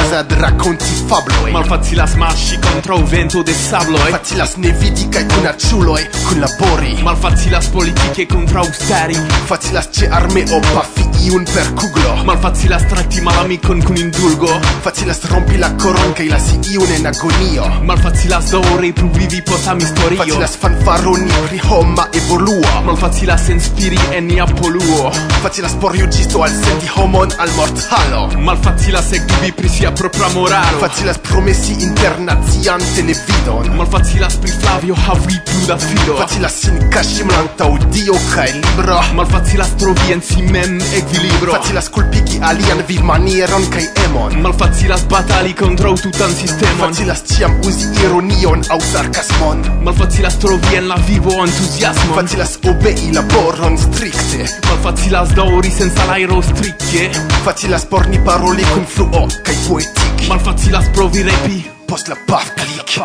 Eblas 0.00 0.12
ad 0.12 0.32
rakonti 0.32 0.84
fabloj 1.08 1.52
Malfacilas 1.52 2.12
contra 2.12 2.70
kontraŭ 2.72 2.98
vento 3.10 3.42
de 3.42 3.52
sabloj 3.54 4.10
Facilas 4.10 4.56
ne 4.56 4.72
vidi 4.80 5.08
kaj 5.12 5.24
kun 5.28 5.46
aĉuloj 5.52 6.02
kunlabori 6.28 6.96
Malfacilas 7.04 7.68
politike 7.74 8.26
kontraŭ 8.32 8.64
stari 8.72 9.16
Facilas 9.48 9.88
o 10.02 10.14
armeo 10.16 10.60
pafi 10.74 11.10
iun 11.26 11.44
per 11.44 11.66
kuglo 11.76 12.14
Malfacilas 12.24 12.84
trakti 12.88 13.20
malamikon 13.20 13.82
kun 13.82 13.98
indulgo. 13.98 14.48
Facilas 14.84 15.20
rompi 15.30 15.58
la 15.58 15.70
koron 15.82 16.14
kaj 16.16 16.28
lasi 16.30 16.58
iun 16.72 16.92
en 16.96 17.06
agonio. 17.10 17.66
Malfacilas 17.88 18.50
daŭre 18.52 18.92
pluvivi 18.96 19.42
post 19.46 19.68
amhistorio 19.72 20.22
Facilas 20.22 20.56
fanfaroni 20.62 21.28
pri 21.48 21.60
homa 21.68 22.06
evoluo 22.20 22.74
Malfacilas 22.86 23.48
inspiri 23.52 24.00
en 24.16 24.28
nia 24.30 24.46
poluo. 24.46 25.10
Facilas 25.42 25.76
por 25.82 25.96
juĝisto 25.98 26.44
alsendi 26.46 26.88
homon 26.96 27.34
al 27.38 27.52
mortalo 27.58 28.26
Malfacilas 28.48 29.12
ekdubi 29.18 29.52
pri 29.60 29.68
sia 29.76 29.89
lia 29.90 29.92
propra 29.92 30.28
moralo 30.28 30.78
Facilas 30.78 31.18
promesi 31.18 31.72
internacian 31.80 32.80
televidon. 32.94 33.76
Malfacilas 33.76 34.36
pri 34.36 34.50
Flavio 34.50 34.94
havi 34.94 35.40
plu 35.44 35.66
da 35.66 35.76
filo. 35.78 36.16
Facilas 36.16 36.54
sin 36.60 36.78
kaŝi 36.90 37.24
malantaŭ 37.24 37.70
Dio 37.92 38.14
kaj 38.34 38.52
libro. 38.52 39.00
Malfacilas 39.14 39.74
trovi 39.78 40.12
en 40.12 40.22
si 40.22 40.42
mem 40.42 40.78
ekvilibro 40.98 41.52
Facilas 41.52 41.88
kulpigi 41.88 42.40
alian 42.42 42.82
vivmanieron 42.88 43.66
kaj 43.74 43.86
emon. 44.06 44.40
Malfacilas 44.42 45.04
batali 45.10 45.52
kontraŭ 45.52 45.94
tutan 46.02 46.34
sistemon. 46.34 46.94
Facilas 46.94 47.24
ĉiam 47.32 47.58
uzi 47.66 47.90
ironion 48.04 48.64
aŭ 48.70 48.80
sarkasmon. 48.92 49.64
Malfacilas 49.84 50.38
trovi 50.42 50.76
en 50.76 50.88
la 50.88 50.98
vivo 51.08 51.36
entuziasmon. 51.44 52.16
Facilas 52.20 52.58
obei 52.70 53.12
laboron 53.14 53.78
strikte. 53.78 54.46
Malfacilas 54.68 55.34
daŭri 55.36 55.70
sen 55.70 55.90
salajro 55.96 56.42
strike 56.42 57.10
Facilas 57.44 57.84
por 57.86 58.06
ni 58.08 58.18
paroli 58.24 58.64
kun 58.72 58.86
fluo 58.94 59.26
kaj 59.44 59.56
poetik 59.80 60.28
Malfacilas 60.28 60.84
provi 60.94 61.22
repi. 61.22 61.62
Post 61.88 62.08
la 62.08 62.16
paf 62.26 62.50
klik 62.54 62.98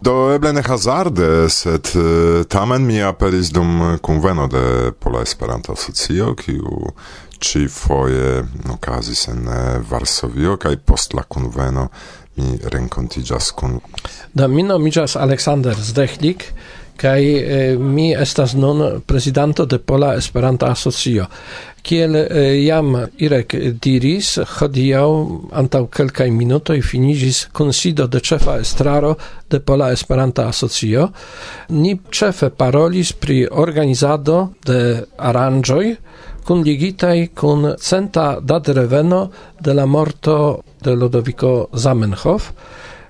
Do 0.00 0.32
eble 0.34 0.50
ne 0.52 0.62
hazarde, 0.66 1.48
sed 1.50 1.92
uh, 1.94 2.42
tamen 2.50 2.82
mi 2.86 3.02
aperis 3.02 3.52
dum 3.54 3.98
conveno 4.02 4.48
de 4.50 4.90
Pola 4.98 5.22
Esperanto 5.22 5.72
Asocio, 5.72 6.34
kiu 6.34 6.90
ci 7.38 7.68
foje 7.68 8.42
okazis 8.72 9.28
en 9.28 9.46
uh, 9.46 9.54
Varsovio, 9.90 10.56
kaj 10.56 10.76
post 10.86 11.14
la 11.14 11.22
conveno 11.22 11.88
mi 12.36 12.58
renkontiĝas 12.64 13.52
kun... 13.54 13.78
Da, 14.34 14.48
mi 14.48 14.66
nomiĝas 14.66 15.14
Aleksander 15.16 15.78
Zdechlik, 15.78 16.48
kai 16.96 17.24
eh, 17.36 17.76
mi 17.78 18.12
estas 18.14 18.54
non 18.54 19.02
prezidanto 19.06 19.64
de 19.64 19.78
Pola 19.78 20.14
Esperanta 20.14 20.70
Asocio. 20.70 21.26
Kiel 21.82 22.16
eh, 22.16 22.62
jam 22.62 22.94
Irek 23.18 23.56
diris, 23.82 24.36
hodiaŭ 24.58 25.06
antaŭ 25.58 25.86
kelkaj 25.90 26.28
minutoj 26.30 26.78
finiĝis 26.86 27.46
kunsido 27.52 28.06
de 28.06 28.20
ĉefa 28.20 28.58
estraro 28.62 29.16
de 29.50 29.60
Pola 29.60 29.90
Esperanta 29.92 30.46
Asocio. 30.48 31.08
Ni 31.68 31.96
ĉefe 32.10 32.50
parolis 32.50 33.12
pri 33.12 33.46
organizado 33.50 34.52
de 34.66 35.02
aranĝoj 35.18 35.86
kun 36.46 36.62
ligitaj 36.66 37.28
kun 37.38 37.72
centa 37.78 38.38
datreveno 38.40 39.30
de 39.60 39.74
la 39.74 39.86
morto 39.86 40.60
de 40.82 40.94
Ludovico 40.94 41.68
Zamenhof. 41.72 42.50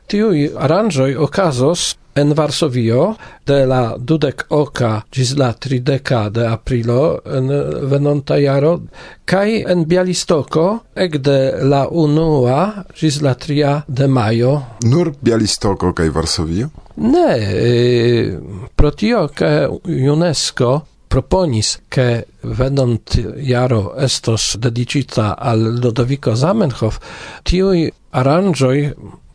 Tiuj 0.07 0.51
aranĝoj 0.59 1.15
okazos 1.17 1.93
En 2.15 2.33
Varsovio 2.37 3.15
de 3.47 3.67
la 3.67 3.97
dudek 3.97 4.45
oka 4.51 4.91
gis 5.11 5.33
la 5.37 5.53
trideka 5.53 6.29
de 6.29 6.45
aprilo 6.47 7.21
en 7.25 7.49
venonta 7.89 8.37
jaro 8.37 8.75
kaj 9.25 9.63
en 9.73 9.87
Bialistoko 9.89 10.67
ekde 10.95 11.39
la 11.73 11.87
unua 11.89 12.85
gis 13.01 13.23
la 13.23 13.33
tria 13.35 13.81
de 13.89 14.07
majo. 14.07 14.53
Nur 14.85 15.15
Bialistoko 15.21 15.95
kaj 15.97 16.09
Varsovio? 16.13 16.69
Ne, 16.97 17.29
e, 17.41 18.39
pro 18.77 18.91
tio 18.91 19.29
ke 19.33 19.69
UNESCO 20.13 20.81
proponis 21.09 21.79
ke 21.89 22.25
venont 22.43 23.17
jaro 23.45 23.95
estos 24.01 24.57
dedicita 24.61 25.33
al 25.39 25.65
Ludovico 25.81 26.37
Zamenhof, 26.37 27.01
tiuj 27.45 27.89
aranĝoj 28.13 28.79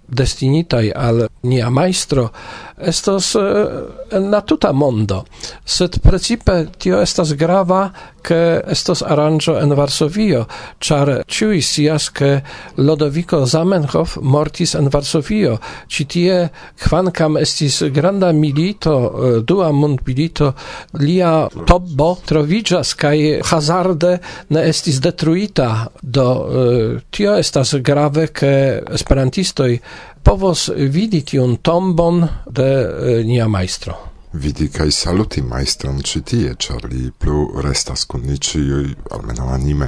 destinitaj 0.07 0.91
al 0.95 1.27
nia 1.43 1.69
majstro 1.69 2.29
estas 2.77 3.35
eh, 3.35 3.65
en 4.11 4.29
la 4.31 4.41
tuta 4.41 4.71
mondo, 4.71 5.23
sed 5.65 5.99
precipe 6.03 6.67
tio 6.77 7.01
estas 7.01 7.33
grava 7.33 7.91
che 8.27 8.61
estos 8.67 9.01
aranjo 9.01 9.57
en 9.57 9.73
Varsovio, 9.73 10.45
char 10.79 11.23
ciui 11.27 11.61
sias 11.61 12.09
ke 12.11 12.41
Lodovico 12.75 13.45
Zamenhof 13.45 14.17
mortis 14.21 14.75
en 14.75 14.89
Varsovio. 14.91 15.57
Ci 15.87 16.05
tie 16.05 16.49
kvankam 16.83 17.37
estis 17.37 17.83
granda 17.93 18.33
milito, 18.33 18.97
eh, 18.99 19.39
dua 19.47 19.71
mondmilito, 19.71 20.53
lia 20.99 21.47
tobbo 21.65 22.17
trovigas, 22.25 22.93
kai 22.99 23.39
hazarde 23.39 24.17
ne 24.49 24.67
estis 24.67 24.99
detruita. 24.99 25.87
Do 26.01 26.27
eh, 26.27 26.99
tio 27.09 27.37
estas 27.39 27.77
grave 27.79 28.27
ke 28.27 28.83
esperantistoi 28.91 29.79
povos 30.27 30.69
vidi 30.91 31.21
tiun 31.23 31.57
tombon 31.63 32.19
de 32.51 32.67
eh, 32.67 33.25
nia 33.25 33.47
maestro. 33.47 33.95
vidi 34.33 34.67
kai 34.69 34.91
saluti 34.91 35.41
maestron 35.41 36.01
ĉi 36.03 36.21
tie, 36.21 36.49
ĉar 36.59 36.83
li 36.91 37.11
plu 37.19 37.61
restas 37.63 38.03
kun 38.05 38.25
ni 38.27 38.35
ciui, 38.37 38.91
almeno 39.15 39.47
anime, 39.55 39.87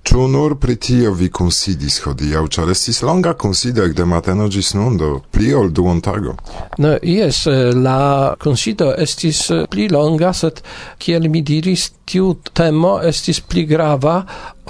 Ĉu 0.00 0.22
nur 0.32 0.54
pri 0.56 0.74
tio 0.80 1.10
vi 1.12 1.28
kunsidis 1.28 1.98
hodiaŭ, 2.06 2.46
ĉar 2.54 2.70
estis 2.72 3.02
longa 3.04 3.34
kunsido 3.42 3.84
ekde 3.84 4.06
mateno 4.08 4.46
ĝis 4.48 4.72
nun, 4.78 4.96
do 4.96 5.10
pli 5.34 5.52
ol 5.54 5.68
duontago? 5.76 6.34
No, 6.80 6.94
jes, 7.04 7.42
eh, 7.50 7.74
la 7.76 8.32
kunsido 8.40 8.88
estis 9.04 9.42
eh, 9.52 9.66
pli 9.70 9.90
longa, 9.92 10.32
sed 10.32 10.62
kiel 10.98 11.28
mi 11.28 11.44
diris, 11.44 11.90
tiu 12.08 12.32
temo 12.56 12.96
estis 13.12 13.42
pli 13.44 13.66
grava 13.68 14.16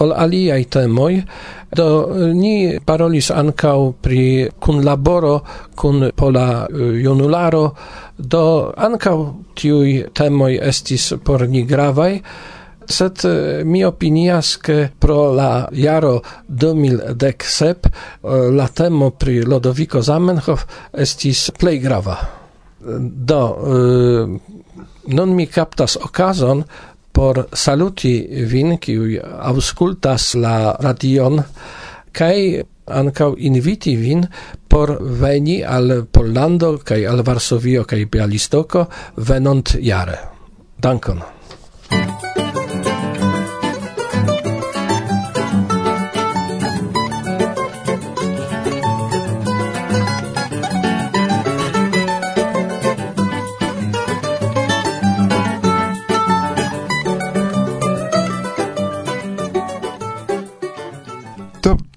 ol 0.03 0.13
aliaj 0.27 0.61
temoj, 0.77 1.23
do 1.79 1.89
eh, 2.03 2.29
ni 2.35 2.55
parolis 2.85 3.31
ankaŭ 3.31 3.79
pri 4.03 4.23
kunlaboro 4.59 5.37
kun 5.79 6.11
pola 6.17 6.67
junularo, 6.75 7.67
do 8.19 8.47
ankaŭ 8.77 9.19
tiuj 9.55 10.09
temoj 10.11 10.57
estis 10.73 11.13
por 11.25 11.47
ni 11.49 11.63
gravaj, 11.63 12.17
sed 12.91 13.25
eh, 13.25 13.65
mi 13.65 13.85
opinias 13.85 14.57
ke 14.57 14.91
pro 14.99 15.33
la 15.35 15.69
jaro 15.73 16.21
2017 16.49 17.89
eh, 17.89 18.51
la 18.51 18.69
temo 18.69 19.11
pri 19.11 19.43
Lodoviko 19.45 20.03
Zamenhof 20.03 20.67
estis 20.93 21.51
plej 21.59 21.79
grava. 21.79 22.17
Do 22.81 23.43
eh, 23.51 24.39
non 25.15 25.35
mi 25.35 25.47
captas 25.47 25.97
okazon 25.97 26.65
por 27.13 27.47
saluti 27.53 28.15
vin 28.47 28.79
kiuj 28.79 29.19
aŭskultas 29.51 30.35
la 30.35 30.77
radion 30.81 31.43
kaj 32.13 32.37
ankaŭ 32.91 33.35
inviti 33.39 33.97
vin 33.97 34.25
por 34.69 34.97
veni 35.01 35.61
al 35.65 36.07
Pollando 36.11 36.77
kaj 36.85 37.03
al 37.07 37.23
Varsovio 37.27 37.85
kaj 37.85 38.05
Bialistoko 38.07 38.87
venont 39.17 39.77
jare. 39.81 40.19
Dankon. 40.81 41.40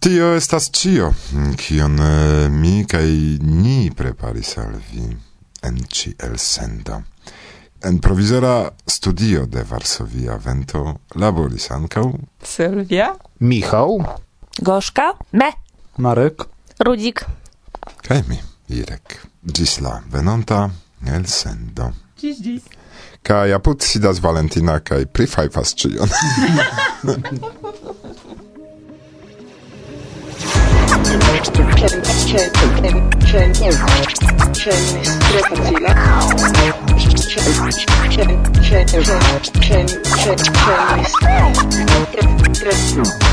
Tio 0.04 0.34
estas 0.36 0.70
cio, 0.72 1.14
kion 1.58 2.00
eh, 2.00 2.50
mi 2.50 2.86
kaj 2.86 3.06
ni 3.42 3.92
preparis 3.96 4.58
al 4.58 4.74
vi 4.92 5.06
en 5.62 5.78
ci 5.88 6.16
elsendo. 6.20 7.02
En 7.84 8.00
provizora 8.00 8.70
studio 8.88 9.46
de 9.46 9.64
Varsovia 9.70 10.36
Vento 10.46 10.96
laboris 11.16 11.70
ankaŭ 11.72 12.04
Sylwia, 12.44 13.14
Michał, 13.40 14.04
Gorzka, 14.60 15.14
me, 15.32 15.52
Marek, 15.98 16.44
Rudzik 16.80 17.24
kaj 18.08 18.24
mi, 18.28 18.38
Irek. 18.70 19.20
Ĝis 19.44 19.80
la 19.82 20.02
venonta 20.12 20.70
elsendo. 21.08 21.92
Dziś, 22.18 22.38
dziś. 22.38 22.62
Kaj 23.24 23.54
apud 23.54 23.84
sidas 23.84 24.20
Valentina 24.20 24.80
kaj 24.80 25.06
prifajfas. 25.06 25.76
Cień, 31.14 31.22
cień, 31.22 32.02
cień, 32.24 32.74
cień, 32.74 33.54
cień, 39.62 39.88
cień, 42.64 43.33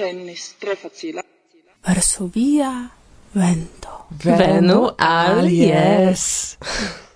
scennis 0.00 0.54
tre 0.56 0.76
facila. 0.76 1.22
Varsovia 1.84 2.90
vento. 3.32 4.06
Venu 4.08 4.94
al 4.96 5.44
yes. 5.44 6.56